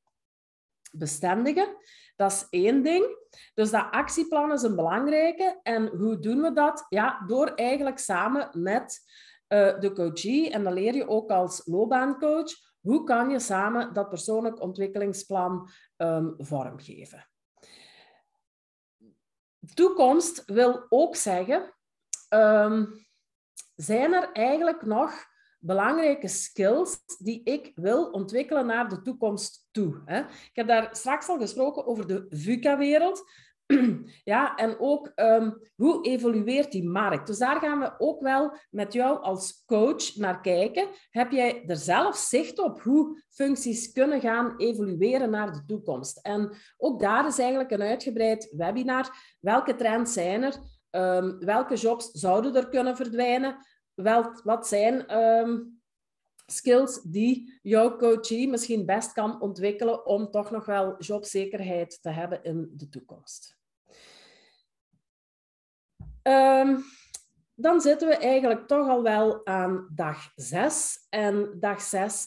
bestendigen. 0.93 1.77
Dat 2.17 2.33
is 2.33 2.47
één 2.51 2.83
ding. 2.83 3.17
Dus 3.55 3.71
dat 3.71 3.87
actieplan 3.91 4.53
is 4.53 4.63
een 4.63 4.77
belangrijke. 4.77 5.61
En 5.63 5.87
hoe 5.87 6.19
doen 6.19 6.41
we 6.41 6.53
dat? 6.53 6.87
Ja, 6.89 7.25
door 7.27 7.47
eigenlijk 7.47 7.99
samen 7.99 8.49
met 8.53 9.01
uh, 9.49 9.79
de 9.79 9.93
coachie, 9.93 10.51
en 10.51 10.65
dan 10.65 10.73
leer 10.73 10.95
je 10.95 11.09
ook 11.09 11.31
als 11.31 11.63
loopbaancoach, 11.65 12.51
hoe 12.81 13.05
kan 13.05 13.31
je 13.31 13.39
samen 13.39 13.93
dat 13.93 14.09
persoonlijk 14.09 14.61
ontwikkelingsplan 14.61 15.69
um, 15.97 16.35
vormgeven? 16.39 17.29
Toekomst 19.75 20.43
wil 20.47 20.87
ook 20.89 21.17
zeggen, 21.17 21.75
um, 22.29 23.07
zijn 23.75 24.13
er 24.13 24.33
eigenlijk 24.33 24.83
nog 24.83 25.27
belangrijke 25.59 26.29
skills 26.29 27.03
die 27.19 27.43
ik 27.43 27.73
wil 27.75 28.11
ontwikkelen 28.11 28.67
naar 28.67 28.89
de 28.89 29.03
toekomst 29.03 29.69
toe? 29.71 30.03
Hè? 30.05 30.21
Ik 30.21 30.51
heb 30.53 30.67
daar 30.67 30.97
straks 30.97 31.29
al 31.29 31.39
gesproken 31.39 31.87
over 31.87 32.07
de 32.07 32.27
VUCA-wereld. 32.29 33.31
ja, 34.25 34.55
en 34.55 34.79
ook 34.79 35.13
ehm, 35.15 35.51
hoe 35.77 36.05
evolueert 36.07 36.73
die 36.73 36.89
markt? 36.89 37.27
Dus 37.27 37.39
daar 37.39 37.61
gaan 37.61 37.81
we 37.81 37.95
ook 37.99 38.21
wel 38.21 38.57
met 38.71 38.93
jou 38.93 39.23
als 39.23 39.63
coach 39.67 40.17
naar 40.17 40.41
kijken. 40.41 40.89
Heb 41.11 41.31
jij 41.31 41.65
er 41.67 41.77
zelf 41.77 42.17
zicht 42.17 42.59
op 42.59 42.81
hoe 42.81 43.23
functies 43.31 43.93
kunnen 43.93 44.21
gaan 44.21 44.55
evolueren 44.57 45.31
naar 45.31 45.53
de 45.53 45.65
toekomst? 45.67 46.19
En 46.23 46.53
ook 46.77 47.01
daar 47.01 47.27
is 47.27 47.39
eigenlijk 47.39 47.71
een 47.71 47.83
uitgebreid 47.83 48.53
webinar. 48.57 49.37
Welke 49.41 49.75
trends 49.75 50.13
zijn 50.13 50.43
er? 50.43 50.55
Um, 50.91 51.39
welke 51.39 51.75
jobs 51.75 52.11
zouden 52.11 52.55
er 52.55 52.69
kunnen 52.69 52.97
verdwijnen? 52.97 53.57
Wel, 53.95 54.41
wat 54.45 54.69
zijn 54.69 55.07
ehm, 55.07 55.59
skills 56.47 57.03
die 57.03 57.59
jouw 57.63 57.97
coachie 57.97 58.49
misschien 58.49 58.87
best 58.87 59.13
kan 59.13 59.41
ontwikkelen 59.41 60.07
om 60.07 60.31
toch 60.31 60.51
nog 60.51 60.67
wel 60.67 60.97
jobzekerheid 60.99 62.03
te 62.03 62.11
hebben 62.11 62.43
in 62.43 62.71
de 62.73 62.89
toekomst. 62.89 63.59
Um, 66.23 66.85
dan 67.55 67.81
zitten 67.81 68.09
we 68.09 68.17
eigenlijk 68.17 68.67
toch 68.67 68.89
al 68.89 69.03
wel 69.03 69.47
aan 69.47 69.89
dag 69.95 70.33
6. 70.35 71.07
En 71.09 71.57
dag 71.61 71.81
6 71.81 72.27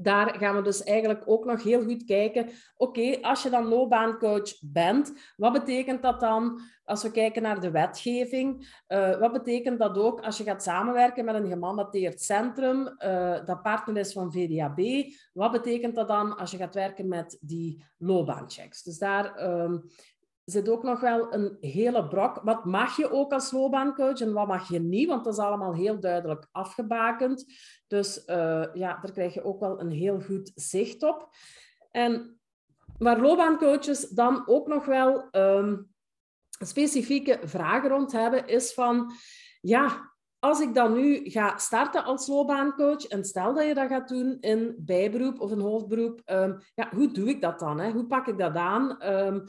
daar 0.00 0.34
gaan 0.38 0.56
we 0.56 0.62
dus 0.62 0.82
eigenlijk 0.82 1.22
ook 1.26 1.44
nog 1.44 1.62
heel 1.62 1.82
goed 1.82 2.04
kijken. 2.04 2.48
Oké, 2.76 3.18
als 3.20 3.42
je 3.42 3.50
dan 3.50 3.64
loopbaancoach 3.64 4.52
bent, 4.60 5.12
wat 5.36 5.52
betekent 5.52 6.02
dat 6.02 6.20
dan 6.20 6.60
als 6.84 7.02
we 7.02 7.10
kijken 7.10 7.42
naar 7.42 7.60
de 7.60 7.70
wetgeving? 7.70 8.80
Uh, 8.88 9.18
wat 9.18 9.32
betekent 9.32 9.78
dat 9.78 9.98
ook 9.98 10.20
als 10.20 10.38
je 10.38 10.44
gaat 10.44 10.62
samenwerken 10.62 11.24
met 11.24 11.34
een 11.34 11.48
gemandateerd 11.48 12.20
centrum 12.20 12.96
uh, 12.98 13.44
dat 13.44 13.62
partner 13.62 13.96
is 13.96 14.12
van 14.12 14.32
VDAB? 14.32 14.80
Wat 15.32 15.52
betekent 15.52 15.94
dat 15.94 16.08
dan 16.08 16.36
als 16.36 16.50
je 16.50 16.56
gaat 16.56 16.74
werken 16.74 17.08
met 17.08 17.38
die 17.40 17.84
loopbaanchecks? 17.98 18.82
Dus 18.82 18.98
daar 18.98 19.50
um, 19.62 19.84
zit 20.44 20.68
ook 20.68 20.82
nog 20.82 21.00
wel 21.00 21.34
een 21.34 21.56
hele 21.60 22.08
brok. 22.08 22.40
Wat 22.42 22.64
mag 22.64 22.96
je 22.96 23.10
ook 23.10 23.32
als 23.32 23.50
loopbaancoach 23.50 24.20
en 24.20 24.32
wat 24.32 24.46
mag 24.46 24.68
je 24.68 24.80
niet? 24.80 25.08
Want 25.08 25.24
dat 25.24 25.32
is 25.32 25.38
allemaal 25.38 25.74
heel 25.74 26.00
duidelijk 26.00 26.46
afgebakend. 26.52 27.44
Dus 27.86 28.22
uh, 28.26 28.64
ja, 28.72 28.98
daar 29.00 29.12
krijg 29.12 29.34
je 29.34 29.44
ook 29.44 29.60
wel 29.60 29.80
een 29.80 29.90
heel 29.90 30.20
goed 30.20 30.52
zicht 30.54 31.02
op. 31.02 31.28
En 31.90 32.40
waar 32.98 33.20
loopbaancoaches 33.20 34.08
dan 34.08 34.42
ook 34.46 34.66
nog 34.66 34.84
wel 34.84 35.28
um, 35.32 35.90
specifieke 36.64 37.38
vragen 37.42 37.88
rond 37.88 38.12
hebben, 38.12 38.46
is 38.46 38.74
van... 38.74 39.12
Ja, 39.60 40.12
als 40.38 40.60
ik 40.60 40.74
dan 40.74 40.92
nu 40.92 41.30
ga 41.30 41.58
starten 41.58 42.04
als 42.04 42.26
loopbaancoach 42.26 43.06
en 43.06 43.24
stel 43.24 43.54
dat 43.54 43.66
je 43.66 43.74
dat 43.74 43.88
gaat 43.88 44.08
doen 44.08 44.36
in 44.40 44.74
bijberoep 44.78 45.40
of 45.40 45.50
een 45.50 45.60
hoofdberoep, 45.60 46.20
um, 46.26 46.58
ja, 46.74 46.88
hoe 46.94 47.10
doe 47.10 47.28
ik 47.28 47.40
dat 47.40 47.58
dan? 47.58 47.80
Hè? 47.80 47.90
Hoe 47.90 48.06
pak 48.06 48.26
ik 48.26 48.38
dat 48.38 48.54
aan? 48.54 49.06
Um, 49.06 49.44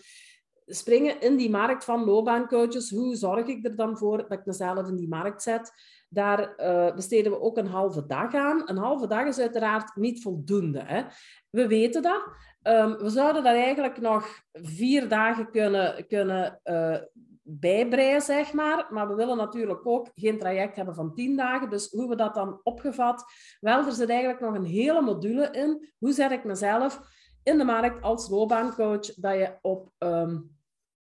springen 0.65 1.21
in 1.21 1.36
die 1.36 1.49
markt 1.49 1.86
van 1.86 2.04
loopbaancoaches. 2.04 2.89
Hoe 2.89 3.15
zorg 3.15 3.47
ik 3.47 3.65
er 3.65 3.76
dan 3.76 3.97
voor 3.97 4.17
dat 4.17 4.32
ik 4.32 4.45
mezelf 4.45 4.88
in 4.88 4.95
die 4.95 5.08
markt 5.08 5.41
zet? 5.41 5.71
Daar 6.10 6.54
uh, 6.58 6.95
besteden 6.95 7.32
we 7.32 7.41
ook 7.41 7.58
een 7.58 7.67
halve 7.67 8.06
dag 8.06 8.34
aan. 8.36 8.62
Een 8.65 8.78
halve 8.78 9.08
dag 9.08 9.28
is 9.28 9.39
uiteraard 9.39 9.95
niet 9.95 10.21
voldoende. 10.21 10.82
Hè? 10.84 11.04
We 11.49 11.67
weten 11.67 12.02
dat. 12.02 12.28
Um, 12.63 12.97
we 12.97 13.10
zouden 13.10 13.43
daar 13.43 13.56
eigenlijk 13.56 14.02
nog 14.02 14.28
vier 14.52 15.08
dagen 15.08 15.52
kunnen, 15.52 16.08
kunnen 16.08 16.60
uh, 16.63 16.97
bijbreien, 17.41 18.21
zeg 18.21 18.54
maar. 18.54 18.88
Maar 18.89 19.08
we 19.08 19.15
willen 19.15 19.38
natuurlijk 19.38 19.86
ook 19.88 20.10
geen 20.15 20.39
traject 20.39 20.76
hebben 20.76 20.95
van 20.95 21.13
tien 21.13 21.36
dagen. 21.36 21.69
Dus 21.69 21.91
hoe 21.91 22.10
we 22.10 22.15
dat 22.15 22.34
dan 22.34 22.60
opgevat? 22.63 23.23
Wel, 23.60 23.86
er 23.86 23.91
zit 23.91 24.10
eigenlijk 24.10 24.39
nog 24.39 24.54
een 24.54 24.65
hele 24.65 25.02
module 25.02 25.49
in. 25.52 25.93
Hoe 25.97 26.12
zet 26.12 26.32
ik 26.32 26.43
mezelf 26.43 26.99
in 27.43 27.58
de 27.58 27.63
markt 27.63 28.01
als 28.01 28.29
loopbaancoach? 28.29 29.13
Dat 29.13 29.34
je 29.34 29.58
op 29.62 29.91
um, 29.97 30.51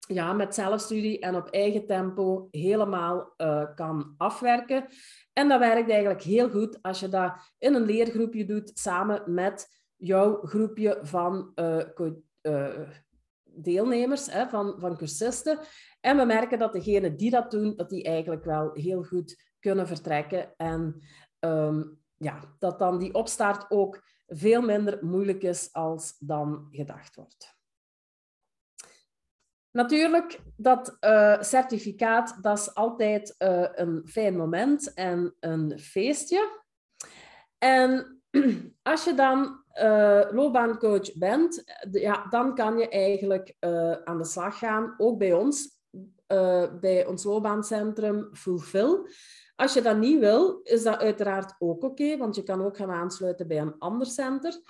ja, 0.07 0.33
met 0.33 0.55
zelfstudie 0.55 1.19
en 1.19 1.35
op 1.35 1.47
eigen 1.47 1.85
tempo 1.85 2.47
helemaal 2.51 3.33
uh, 3.37 3.65
kan 3.75 4.13
afwerken. 4.17 4.87
En 5.33 5.47
dat 5.47 5.59
werkt 5.59 5.89
eigenlijk 5.89 6.21
heel 6.21 6.49
goed 6.49 6.81
als 6.81 6.99
je 6.99 7.09
dat 7.09 7.33
in 7.57 7.73
een 7.73 7.85
leergroepje 7.85 8.45
doet 8.45 8.71
samen 8.73 9.33
met 9.33 9.67
jouw 9.95 10.41
groepje 10.41 10.99
van 11.01 11.51
uh, 11.55 11.81
uh, 12.41 12.89
deelnemers, 13.43 14.31
hè, 14.31 14.47
van, 14.47 14.75
van 14.77 14.97
cursisten. 14.97 15.59
En 15.99 16.17
we 16.17 16.25
merken 16.25 16.59
dat 16.59 16.73
degenen 16.73 17.17
die 17.17 17.29
dat 17.29 17.51
doen, 17.51 17.75
dat 17.75 17.89
die 17.89 18.03
eigenlijk 18.03 18.45
wel 18.45 18.69
heel 18.73 19.03
goed 19.03 19.53
kunnen 19.59 19.87
vertrekken. 19.87 20.53
En 20.57 21.01
um, 21.39 21.99
ja, 22.17 22.39
dat 22.59 22.79
dan 22.79 22.99
die 22.99 23.13
opstart 23.13 23.65
ook 23.69 24.01
veel 24.33 24.61
minder 24.61 25.05
moeilijk 25.05 25.43
is 25.43 25.73
als 25.73 26.15
dan 26.19 26.67
gedacht 26.71 27.15
wordt. 27.15 27.59
Natuurlijk, 29.71 30.39
dat 30.55 30.97
uh, 31.01 31.41
certificaat, 31.41 32.37
dat 32.41 32.57
is 32.57 32.73
altijd 32.73 33.35
uh, 33.39 33.67
een 33.71 34.01
fijn 34.05 34.37
moment 34.37 34.93
en 34.93 35.35
een 35.39 35.79
feestje. 35.79 36.61
En 37.57 38.21
als 38.91 39.03
je 39.03 39.13
dan 39.13 39.63
uh, 39.81 40.21
loopbaancoach 40.31 41.13
bent, 41.13 41.63
ja, 41.91 42.25
dan 42.29 42.55
kan 42.55 42.77
je 42.77 42.89
eigenlijk 42.89 43.55
aan 44.03 44.17
de 44.17 44.25
slag 44.25 44.57
gaan, 44.57 44.95
ook 44.97 45.17
bij 45.17 45.33
ons, 45.33 45.79
bij 46.79 47.05
ons 47.05 47.23
loopbaancentrum 47.23 48.29
Fulfill. 48.33 48.99
Als 49.61 49.73
je 49.73 49.81
dat 49.81 49.97
niet 49.97 50.19
wil, 50.19 50.59
is 50.63 50.83
dat 50.83 50.99
uiteraard 50.99 51.55
ook 51.59 51.83
oké, 51.83 52.17
want 52.17 52.35
je 52.35 52.43
kan 52.43 52.63
ook 52.65 52.77
gaan 52.77 52.91
aansluiten 52.91 53.47
bij 53.47 53.59
een 53.59 53.79
ander 53.79 54.07
center. 54.07 54.61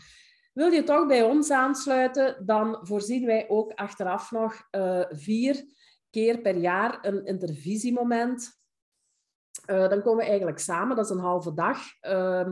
Wil 0.54 0.72
je 0.72 0.84
toch 0.84 1.08
bij 1.08 1.24
ons 1.24 1.52
aansluiten, 1.52 2.46
dan 2.46 2.80
voorzien 2.82 3.26
wij 3.26 3.50
ook 3.50 3.72
achteraf 3.74 4.32
nog 4.32 4.68
uh, 4.72 5.04
vier 5.10 5.64
keer 6.10 6.38
per 6.40 6.56
jaar 6.56 7.00
een 7.02 7.26
intervisiemoment. 7.26 8.60
Uh, 9.70 9.90
dan 9.90 10.02
komen 10.02 10.24
we 10.24 10.30
eigenlijk 10.30 10.60
samen, 10.60 10.96
dat 10.96 11.06
is 11.06 11.12
een 11.12 11.20
halve 11.20 11.54
dag. 11.54 11.78
Uh, 12.02 12.50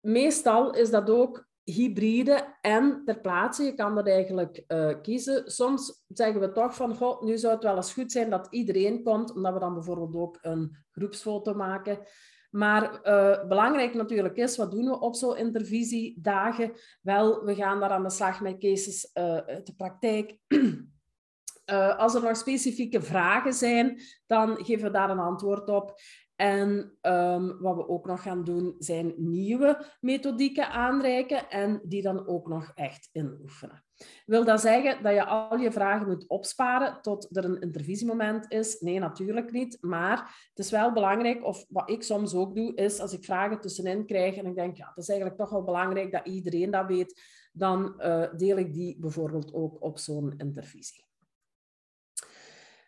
meestal 0.00 0.74
is 0.74 0.90
dat 0.90 1.10
ook 1.10 1.45
hybride 1.66 2.56
en 2.60 3.02
ter 3.04 3.20
plaatse. 3.20 3.62
Je 3.62 3.74
kan 3.74 3.94
dat 3.94 4.08
eigenlijk 4.08 4.64
uh, 4.68 4.94
kiezen. 5.02 5.50
Soms 5.50 6.04
zeggen 6.08 6.40
we 6.40 6.52
toch 6.52 6.74
van, 6.74 7.18
nu 7.20 7.38
zou 7.38 7.54
het 7.54 7.62
wel 7.62 7.76
eens 7.76 7.92
goed 7.92 8.12
zijn 8.12 8.30
dat 8.30 8.46
iedereen 8.50 9.02
komt, 9.02 9.34
omdat 9.34 9.52
we 9.52 9.58
dan 9.58 9.74
bijvoorbeeld 9.74 10.16
ook 10.16 10.38
een 10.40 10.76
groepsfoto 10.90 11.54
maken. 11.54 11.98
Maar 12.50 13.00
uh, 13.04 13.48
belangrijk 13.48 13.94
natuurlijk 13.94 14.36
is, 14.36 14.56
wat 14.56 14.70
doen 14.70 14.84
we 14.84 15.00
op 15.00 15.14
zo'n 15.14 15.36
intervisiedagen? 15.36 16.72
Wel, 17.02 17.44
we 17.44 17.54
gaan 17.54 17.80
daar 17.80 17.90
aan 17.90 18.02
de 18.02 18.10
slag 18.10 18.40
met 18.40 18.58
cases 18.58 19.10
uh, 19.14 19.36
uit 19.36 19.66
de 19.66 19.74
praktijk. 19.76 20.36
Als 21.96 22.14
er 22.14 22.22
nog 22.22 22.36
specifieke 22.36 23.02
vragen 23.02 23.52
zijn, 23.52 24.00
dan 24.26 24.64
geven 24.64 24.84
we 24.84 24.90
daar 24.90 25.10
een 25.10 25.18
antwoord 25.18 25.68
op. 25.68 25.94
En 26.36 26.98
um, 27.02 27.58
wat 27.60 27.76
we 27.76 27.88
ook 27.88 28.06
nog 28.06 28.22
gaan 28.22 28.44
doen, 28.44 28.74
zijn 28.78 29.14
nieuwe 29.16 29.86
methodieken 30.00 30.70
aanreiken 30.70 31.50
en 31.50 31.80
die 31.84 32.02
dan 32.02 32.26
ook 32.26 32.48
nog 32.48 32.72
echt 32.74 33.08
inoefenen. 33.12 33.84
Wil 34.26 34.44
dat 34.44 34.60
zeggen 34.60 35.02
dat 35.02 35.14
je 35.14 35.24
al 35.24 35.58
je 35.58 35.72
vragen 35.72 36.06
moet 36.06 36.28
opsparen 36.28 37.02
tot 37.02 37.36
er 37.36 37.44
een 37.44 37.60
intervisiemoment 37.60 38.52
is? 38.52 38.80
Nee, 38.80 38.98
natuurlijk 38.98 39.52
niet. 39.52 39.78
Maar 39.80 40.48
het 40.48 40.64
is 40.64 40.70
wel 40.70 40.92
belangrijk, 40.92 41.44
of 41.44 41.64
wat 41.68 41.90
ik 41.90 42.02
soms 42.02 42.34
ook 42.34 42.54
doe, 42.54 42.74
is 42.74 43.00
als 43.00 43.12
ik 43.12 43.24
vragen 43.24 43.60
tussenin 43.60 44.06
krijg 44.06 44.36
en 44.36 44.46
ik 44.46 44.54
denk, 44.54 44.76
ja, 44.76 44.88
het 44.88 44.98
is 44.98 45.08
eigenlijk 45.08 45.38
toch 45.40 45.50
wel 45.50 45.64
belangrijk 45.64 46.12
dat 46.12 46.26
iedereen 46.26 46.70
dat 46.70 46.86
weet, 46.86 47.22
dan 47.52 47.94
uh, 47.98 48.26
deel 48.36 48.56
ik 48.56 48.72
die 48.72 48.96
bijvoorbeeld 49.00 49.54
ook 49.54 49.82
op 49.82 49.98
zo'n 49.98 50.34
intervisie. 50.36 51.04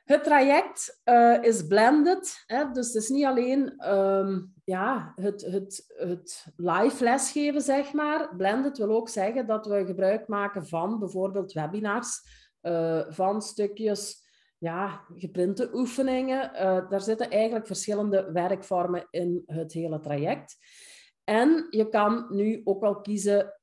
Het 0.08 0.24
traject 0.24 1.00
uh, 1.04 1.42
is 1.42 1.66
blended, 1.66 2.44
hè, 2.46 2.70
dus 2.70 2.86
het 2.86 3.02
is 3.02 3.08
niet 3.08 3.24
alleen 3.24 3.92
um, 3.94 4.54
ja, 4.64 5.12
het, 5.14 5.40
het, 5.40 5.84
het 5.96 6.46
live 6.56 7.04
lesgeven, 7.04 7.60
zeg 7.60 7.92
maar. 7.92 8.36
Blended 8.36 8.78
wil 8.78 8.90
ook 8.90 9.08
zeggen 9.08 9.46
dat 9.46 9.66
we 9.66 9.86
gebruik 9.86 10.28
maken 10.28 10.66
van 10.66 10.98
bijvoorbeeld 10.98 11.52
webinars, 11.52 12.20
uh, 12.62 13.04
van 13.08 13.42
stukjes 13.42 14.26
ja, 14.58 15.04
geprinte 15.16 15.70
oefeningen. 15.72 16.50
Uh, 16.54 16.90
daar 16.90 17.00
zitten 17.00 17.30
eigenlijk 17.30 17.66
verschillende 17.66 18.32
werkvormen 18.32 19.06
in 19.10 19.42
het 19.46 19.72
hele 19.72 20.00
traject. 20.00 20.56
En 21.24 21.66
je 21.70 21.88
kan 21.88 22.26
nu 22.28 22.60
ook 22.64 22.80
wel 22.80 23.00
kiezen, 23.00 23.58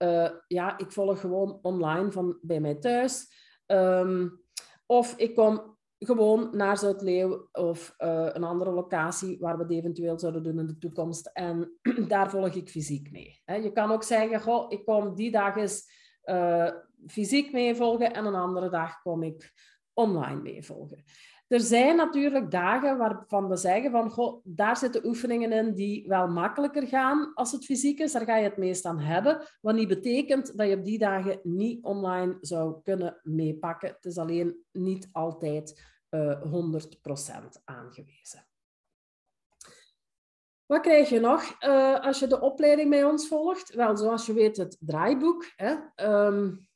ja, 0.47 0.77
ik 0.77 0.91
volg 0.91 1.19
gewoon 1.19 1.59
online 1.61 2.11
van 2.11 2.37
bij 2.41 2.59
mij 2.59 2.75
thuis. 2.75 3.27
Um, 3.67 4.43
of 4.85 5.13
ik 5.17 5.35
kom 5.35 5.74
gewoon 6.05 6.49
naar 6.51 6.77
Zuid-Leeuw 6.77 7.47
of 7.51 7.95
uh, 7.97 8.29
een 8.31 8.43
andere 8.43 8.71
locatie 8.71 9.37
waar 9.39 9.57
we 9.57 9.63
het 9.63 9.71
eventueel 9.71 10.19
zouden 10.19 10.43
doen 10.43 10.59
in 10.59 10.67
de 10.67 10.77
toekomst. 10.77 11.29
En 11.33 11.71
daar 12.07 12.29
volg 12.29 12.55
ik 12.55 12.69
fysiek 12.69 13.11
mee. 13.11 13.41
Je 13.45 13.71
kan 13.71 13.91
ook 13.91 14.03
zeggen, 14.03 14.41
goh, 14.41 14.65
ik 14.71 14.85
kom 14.85 15.15
die 15.15 15.31
dag 15.31 15.55
eens 15.55 15.89
uh, 16.25 16.71
fysiek 17.07 17.51
mee 17.51 17.75
volgen 17.75 18.13
en 18.13 18.25
een 18.25 18.35
andere 18.35 18.69
dag 18.69 19.01
kom 19.01 19.23
ik 19.23 19.53
online 19.93 20.41
meevolgen. 20.41 21.03
Er 21.47 21.59
zijn 21.59 21.95
natuurlijk 21.95 22.51
dagen 22.51 22.97
waarvan 22.97 23.49
we 23.49 23.55
zeggen 23.55 23.91
van, 23.91 24.09
goh, 24.09 24.41
daar 24.43 24.77
zitten 24.77 25.05
oefeningen 25.05 25.51
in 25.51 25.73
die 25.73 26.07
wel 26.07 26.27
makkelijker 26.27 26.87
gaan 26.87 27.33
als 27.33 27.51
het 27.51 27.65
fysiek 27.65 27.99
is. 27.99 28.11
Daar 28.11 28.25
ga 28.25 28.37
je 28.37 28.43
het 28.43 28.57
meest 28.57 28.85
aan 28.85 28.99
hebben. 28.99 29.41
Wat 29.61 29.75
niet 29.75 29.87
betekent 29.87 30.57
dat 30.57 30.69
je 30.69 30.77
op 30.77 30.85
die 30.85 30.97
dagen 30.97 31.39
niet 31.43 31.83
online 31.83 32.37
zou 32.41 32.81
kunnen 32.83 33.19
meepakken. 33.23 33.89
Het 33.89 34.05
is 34.05 34.17
alleen 34.17 34.57
niet 34.71 35.09
altijd 35.11 35.94
uh, 36.15 36.31
eh, 36.31 36.41
100% 37.55 37.63
aangewezen. 37.63 38.47
Wat 40.65 40.81
krijg 40.81 41.09
je 41.09 41.19
nog 41.19 41.55
uh, 41.59 41.99
als 41.99 42.19
je 42.19 42.27
de 42.27 42.41
opleiding 42.41 42.89
bij 42.89 43.03
ons 43.03 43.27
volgt? 43.27 43.73
Wel, 43.73 43.97
zoals 43.97 44.25
je 44.25 44.33
weet, 44.33 44.57
het 44.57 44.77
draaiboek. 44.79 45.51
Hè? 45.55 45.75
Um, 46.27 46.67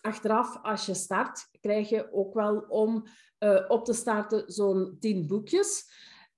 achteraf, 0.00 0.58
als 0.62 0.86
je 0.86 0.94
start, 0.94 1.48
krijg 1.60 1.88
je 1.88 2.12
ook 2.12 2.34
wel 2.34 2.58
om 2.68 3.06
uh, 3.38 3.64
op 3.68 3.84
te 3.84 3.92
starten 3.92 4.52
zo'n 4.52 4.96
10 5.00 5.26
boekjes. 5.26 5.90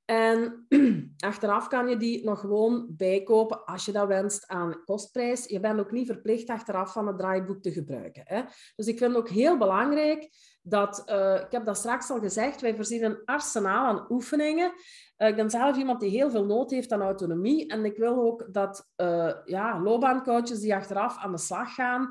En 0.06 0.66
achteraf 1.18 1.68
kan 1.68 1.88
je 1.88 1.96
die 1.96 2.24
nog 2.24 2.40
gewoon 2.40 2.86
bijkopen 2.88 3.64
als 3.64 3.84
je 3.84 3.92
dat 3.92 4.06
wenst 4.06 4.46
aan 4.46 4.84
kostprijs. 4.84 5.46
Je 5.46 5.60
bent 5.60 5.80
ook 5.80 5.90
niet 5.90 6.06
verplicht 6.06 6.48
achteraf 6.48 6.92
van 6.92 7.06
het 7.06 7.18
draaiboek 7.18 7.62
te 7.62 7.72
gebruiken. 7.72 8.22
Hè? 8.24 8.42
Dus 8.76 8.86
ik 8.86 8.98
vind 8.98 9.16
ook 9.16 9.28
heel 9.28 9.58
belangrijk 9.58 10.28
dat, 10.62 11.02
uh, 11.06 11.34
ik 11.34 11.52
heb 11.52 11.64
dat 11.64 11.76
straks 11.76 12.10
al 12.10 12.18
gezegd, 12.18 12.60
wij 12.60 12.74
voorzien 12.74 13.04
een 13.04 13.24
arsenaal 13.24 13.86
aan 13.86 14.06
oefeningen. 14.08 14.72
Uh, 15.18 15.28
ik 15.28 15.36
ben 15.36 15.50
zelf 15.50 15.76
iemand 15.76 16.00
die 16.00 16.10
heel 16.10 16.30
veel 16.30 16.44
nood 16.44 16.70
heeft 16.70 16.92
aan 16.92 17.02
autonomie. 17.02 17.68
En 17.68 17.84
ik 17.84 17.96
wil 17.96 18.22
ook 18.22 18.48
dat 18.52 18.88
uh, 18.96 19.32
ja, 19.44 19.80
loopbaancoaches 19.80 20.60
die 20.60 20.74
achteraf 20.74 21.18
aan 21.18 21.32
de 21.32 21.38
slag 21.38 21.74
gaan 21.74 22.10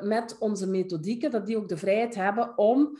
met 0.00 0.36
onze 0.38 0.66
methodieken, 0.66 1.30
dat 1.30 1.46
die 1.46 1.56
ook 1.56 1.68
de 1.68 1.76
vrijheid 1.76 2.14
hebben 2.14 2.58
om 2.58 2.98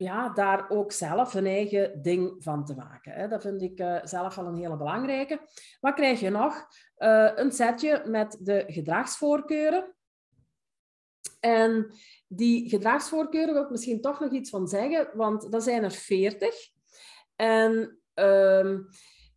ja, 0.00 0.28
daar 0.28 0.70
ook 0.70 0.92
zelf 0.92 1.34
een 1.34 1.46
eigen 1.46 2.02
ding 2.02 2.42
van 2.42 2.64
te 2.64 2.74
maken. 2.74 3.12
Hè. 3.12 3.28
Dat 3.28 3.42
vind 3.42 3.62
ik 3.62 3.80
uh, 3.80 3.98
zelf 4.02 4.34
wel 4.34 4.46
een 4.46 4.56
hele 4.56 4.76
belangrijke. 4.76 5.40
Wat 5.80 5.94
krijg 5.94 6.20
je 6.20 6.30
nog? 6.30 6.66
Uh, 6.98 7.30
een 7.34 7.52
setje 7.52 8.02
met 8.06 8.36
de 8.40 8.64
gedragsvoorkeuren. 8.66 9.94
En 11.40 11.94
die 12.28 12.68
gedragsvoorkeuren 12.68 13.54
wil 13.54 13.62
ik 13.62 13.70
misschien 13.70 14.00
toch 14.00 14.20
nog 14.20 14.32
iets 14.32 14.50
van 14.50 14.68
zeggen, 14.68 15.10
want 15.14 15.52
dat 15.52 15.62
zijn 15.62 15.84
er 15.84 15.92
veertig. 15.92 16.54
En 17.36 18.00
uh, 18.14 18.78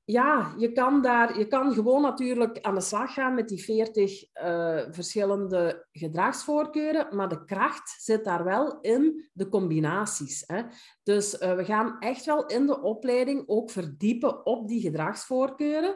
ja, 0.06 0.54
je 0.58 0.72
kan, 0.72 1.02
daar, 1.02 1.38
je 1.38 1.48
kan 1.48 1.74
gewoon 1.74 2.02
natuurlijk 2.02 2.62
aan 2.62 2.76
de 2.76 2.82
slag 2.82 3.14
gaan 3.14 3.34
met 3.34 3.48
die 3.48 3.64
40 3.64 4.24
uh, 4.24 4.80
eh, 4.80 4.88
verschillende 4.92 5.88
gedragsvoorkeuren, 5.92 7.16
maar 7.16 7.30
de 7.30 7.46
kracht 7.46 7.96
zit 7.98 8.24
daar 8.24 8.44
wel 8.44 8.80
in 8.82 9.30
de 9.34 9.50
combinaties. 9.50 10.44
Hè. 10.48 10.62
Dus 11.04 11.42
uh, 11.42 11.56
we 11.56 11.66
gaan 11.66 12.00
echt 12.00 12.26
wel 12.26 12.46
in 12.46 12.66
de 12.66 12.82
opleiding 12.82 13.44
ook 13.46 13.72
verdiepen 13.72 14.46
op 14.46 14.68
die 14.68 14.82
gedragsvoorkeuren 14.82 15.96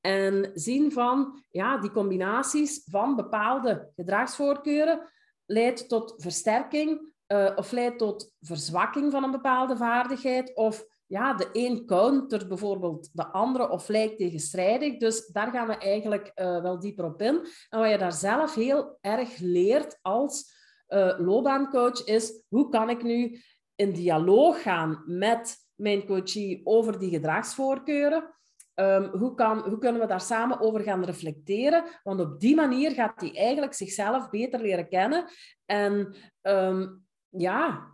en 0.00 0.50
zien 0.54 0.92
van 0.92 1.44
ja, 1.50 1.78
die 1.78 1.90
combinaties 1.90 2.82
van 2.90 3.16
bepaalde 3.16 3.90
gedragsvoorkeuren 3.96 5.10
leidt 5.46 5.88
tot 5.88 6.14
versterking 6.16 7.12
uh, 7.32 7.52
of 7.56 7.70
leidt 7.70 7.98
tot 7.98 8.34
verzwakking 8.40 9.12
van 9.12 9.24
een 9.24 9.30
bepaalde 9.30 9.76
vaardigheid 9.76 10.56
of 10.56 10.84
ja, 11.08 11.34
de 11.34 11.48
een 11.52 11.86
countert 11.86 12.48
bijvoorbeeld 12.48 13.08
de 13.12 13.26
andere 13.26 13.70
of 13.70 13.88
lijkt 13.88 14.16
tegenstrijdig. 14.16 14.96
Dus 14.96 15.26
daar 15.26 15.50
gaan 15.50 15.66
we 15.66 15.76
eigenlijk 15.76 16.32
uh, 16.34 16.62
wel 16.62 16.80
dieper 16.80 17.04
op 17.04 17.22
in. 17.22 17.46
En 17.68 17.78
wat 17.78 17.90
je 17.90 17.98
daar 17.98 18.12
zelf 18.12 18.54
heel 18.54 18.98
erg 19.00 19.38
leert 19.38 19.98
als 20.02 20.56
uh, 20.88 21.18
loopbaancoach 21.18 22.04
is, 22.04 22.42
hoe 22.48 22.68
kan 22.68 22.90
ik 22.90 23.02
nu 23.02 23.40
in 23.74 23.92
dialoog 23.92 24.62
gaan 24.62 25.02
met 25.06 25.56
mijn 25.74 26.06
coachie 26.06 26.60
over 26.64 26.98
die 26.98 27.10
gedragsvoorkeuren? 27.10 28.36
Um, 28.74 29.04
hoe, 29.04 29.34
kan, 29.34 29.58
hoe 29.58 29.78
kunnen 29.78 30.00
we 30.00 30.06
daar 30.06 30.20
samen 30.20 30.60
over 30.60 30.80
gaan 30.80 31.04
reflecteren? 31.04 31.84
Want 32.02 32.20
op 32.20 32.40
die 32.40 32.54
manier 32.54 32.90
gaat 32.90 33.20
hij 33.20 33.36
eigenlijk 33.36 33.74
zichzelf 33.74 34.30
beter 34.30 34.60
leren 34.60 34.88
kennen. 34.88 35.24
En 35.64 36.14
um, 36.42 37.06
ja, 37.30 37.92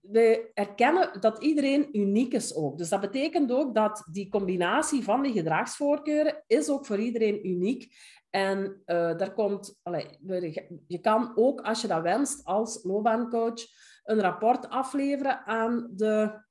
wij, 0.00 0.50
erkennen 0.54 1.20
dat 1.20 1.42
iedereen 1.42 1.98
uniek 1.98 2.32
is 2.32 2.54
ook. 2.54 2.78
Dus 2.78 2.88
dat 2.88 3.00
betekent 3.00 3.52
ook 3.52 3.74
dat 3.74 4.08
die 4.10 4.28
combinatie 4.28 5.02
van 5.02 5.22
die 5.22 5.32
gedragsvoorkeuren 5.32 6.42
is 6.46 6.68
ook 6.68 6.86
voor 6.86 6.98
iedereen 6.98 7.46
uniek. 7.46 7.94
En 8.30 8.82
uh, 8.86 9.16
daar 9.16 9.32
komt, 9.32 9.80
je 10.86 10.98
kan 11.00 11.32
ook, 11.34 11.60
als 11.60 11.80
je 11.80 11.88
dat 11.88 12.02
wenst, 12.02 12.44
als 12.44 12.84
loopbaancoach 12.84 13.62
een 14.04 14.20
rapport 14.20 14.68
afleveren 14.68 15.44
aan 15.46 15.90
de, 15.92 16.42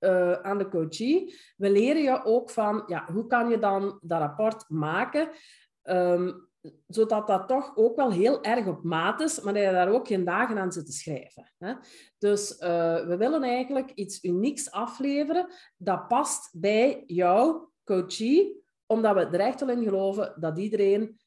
uh, 0.00 0.32
aan 0.32 0.58
de 0.58 0.68
coachie. 0.68 1.34
We 1.56 1.70
leren 1.70 2.02
je 2.02 2.24
ook 2.24 2.50
van, 2.50 2.82
ja, 2.86 3.12
hoe 3.12 3.26
kan 3.26 3.48
je 3.48 3.58
dan 3.58 3.98
dat 4.02 4.20
rapport 4.20 4.64
maken? 4.68 5.30
Um, 5.82 6.49
zodat 6.86 7.26
dat 7.26 7.48
toch 7.48 7.76
ook 7.76 7.96
wel 7.96 8.12
heel 8.12 8.42
erg 8.42 8.66
op 8.66 8.82
maat 8.82 9.20
is, 9.20 9.40
maar 9.40 9.54
dat 9.54 9.62
je 9.62 9.70
daar 9.70 9.92
ook 9.92 10.06
geen 10.06 10.24
dagen 10.24 10.58
aan 10.58 10.72
zit 10.72 10.86
te 10.86 10.92
schrijven. 10.92 11.52
Hè? 11.58 11.74
Dus 12.18 12.52
uh, 12.52 13.06
we 13.06 13.16
willen 13.16 13.42
eigenlijk 13.42 13.90
iets 13.90 14.24
unieks 14.24 14.70
afleveren 14.70 15.52
dat 15.76 16.08
past 16.08 16.60
bij 16.60 17.02
jouw 17.06 17.72
coachie, 17.84 18.64
omdat 18.86 19.14
we 19.14 19.20
er 19.20 19.40
echt 19.40 19.60
wel 19.60 19.76
in 19.76 19.84
geloven 19.84 20.34
dat 20.40 20.58
iedereen 20.58 21.18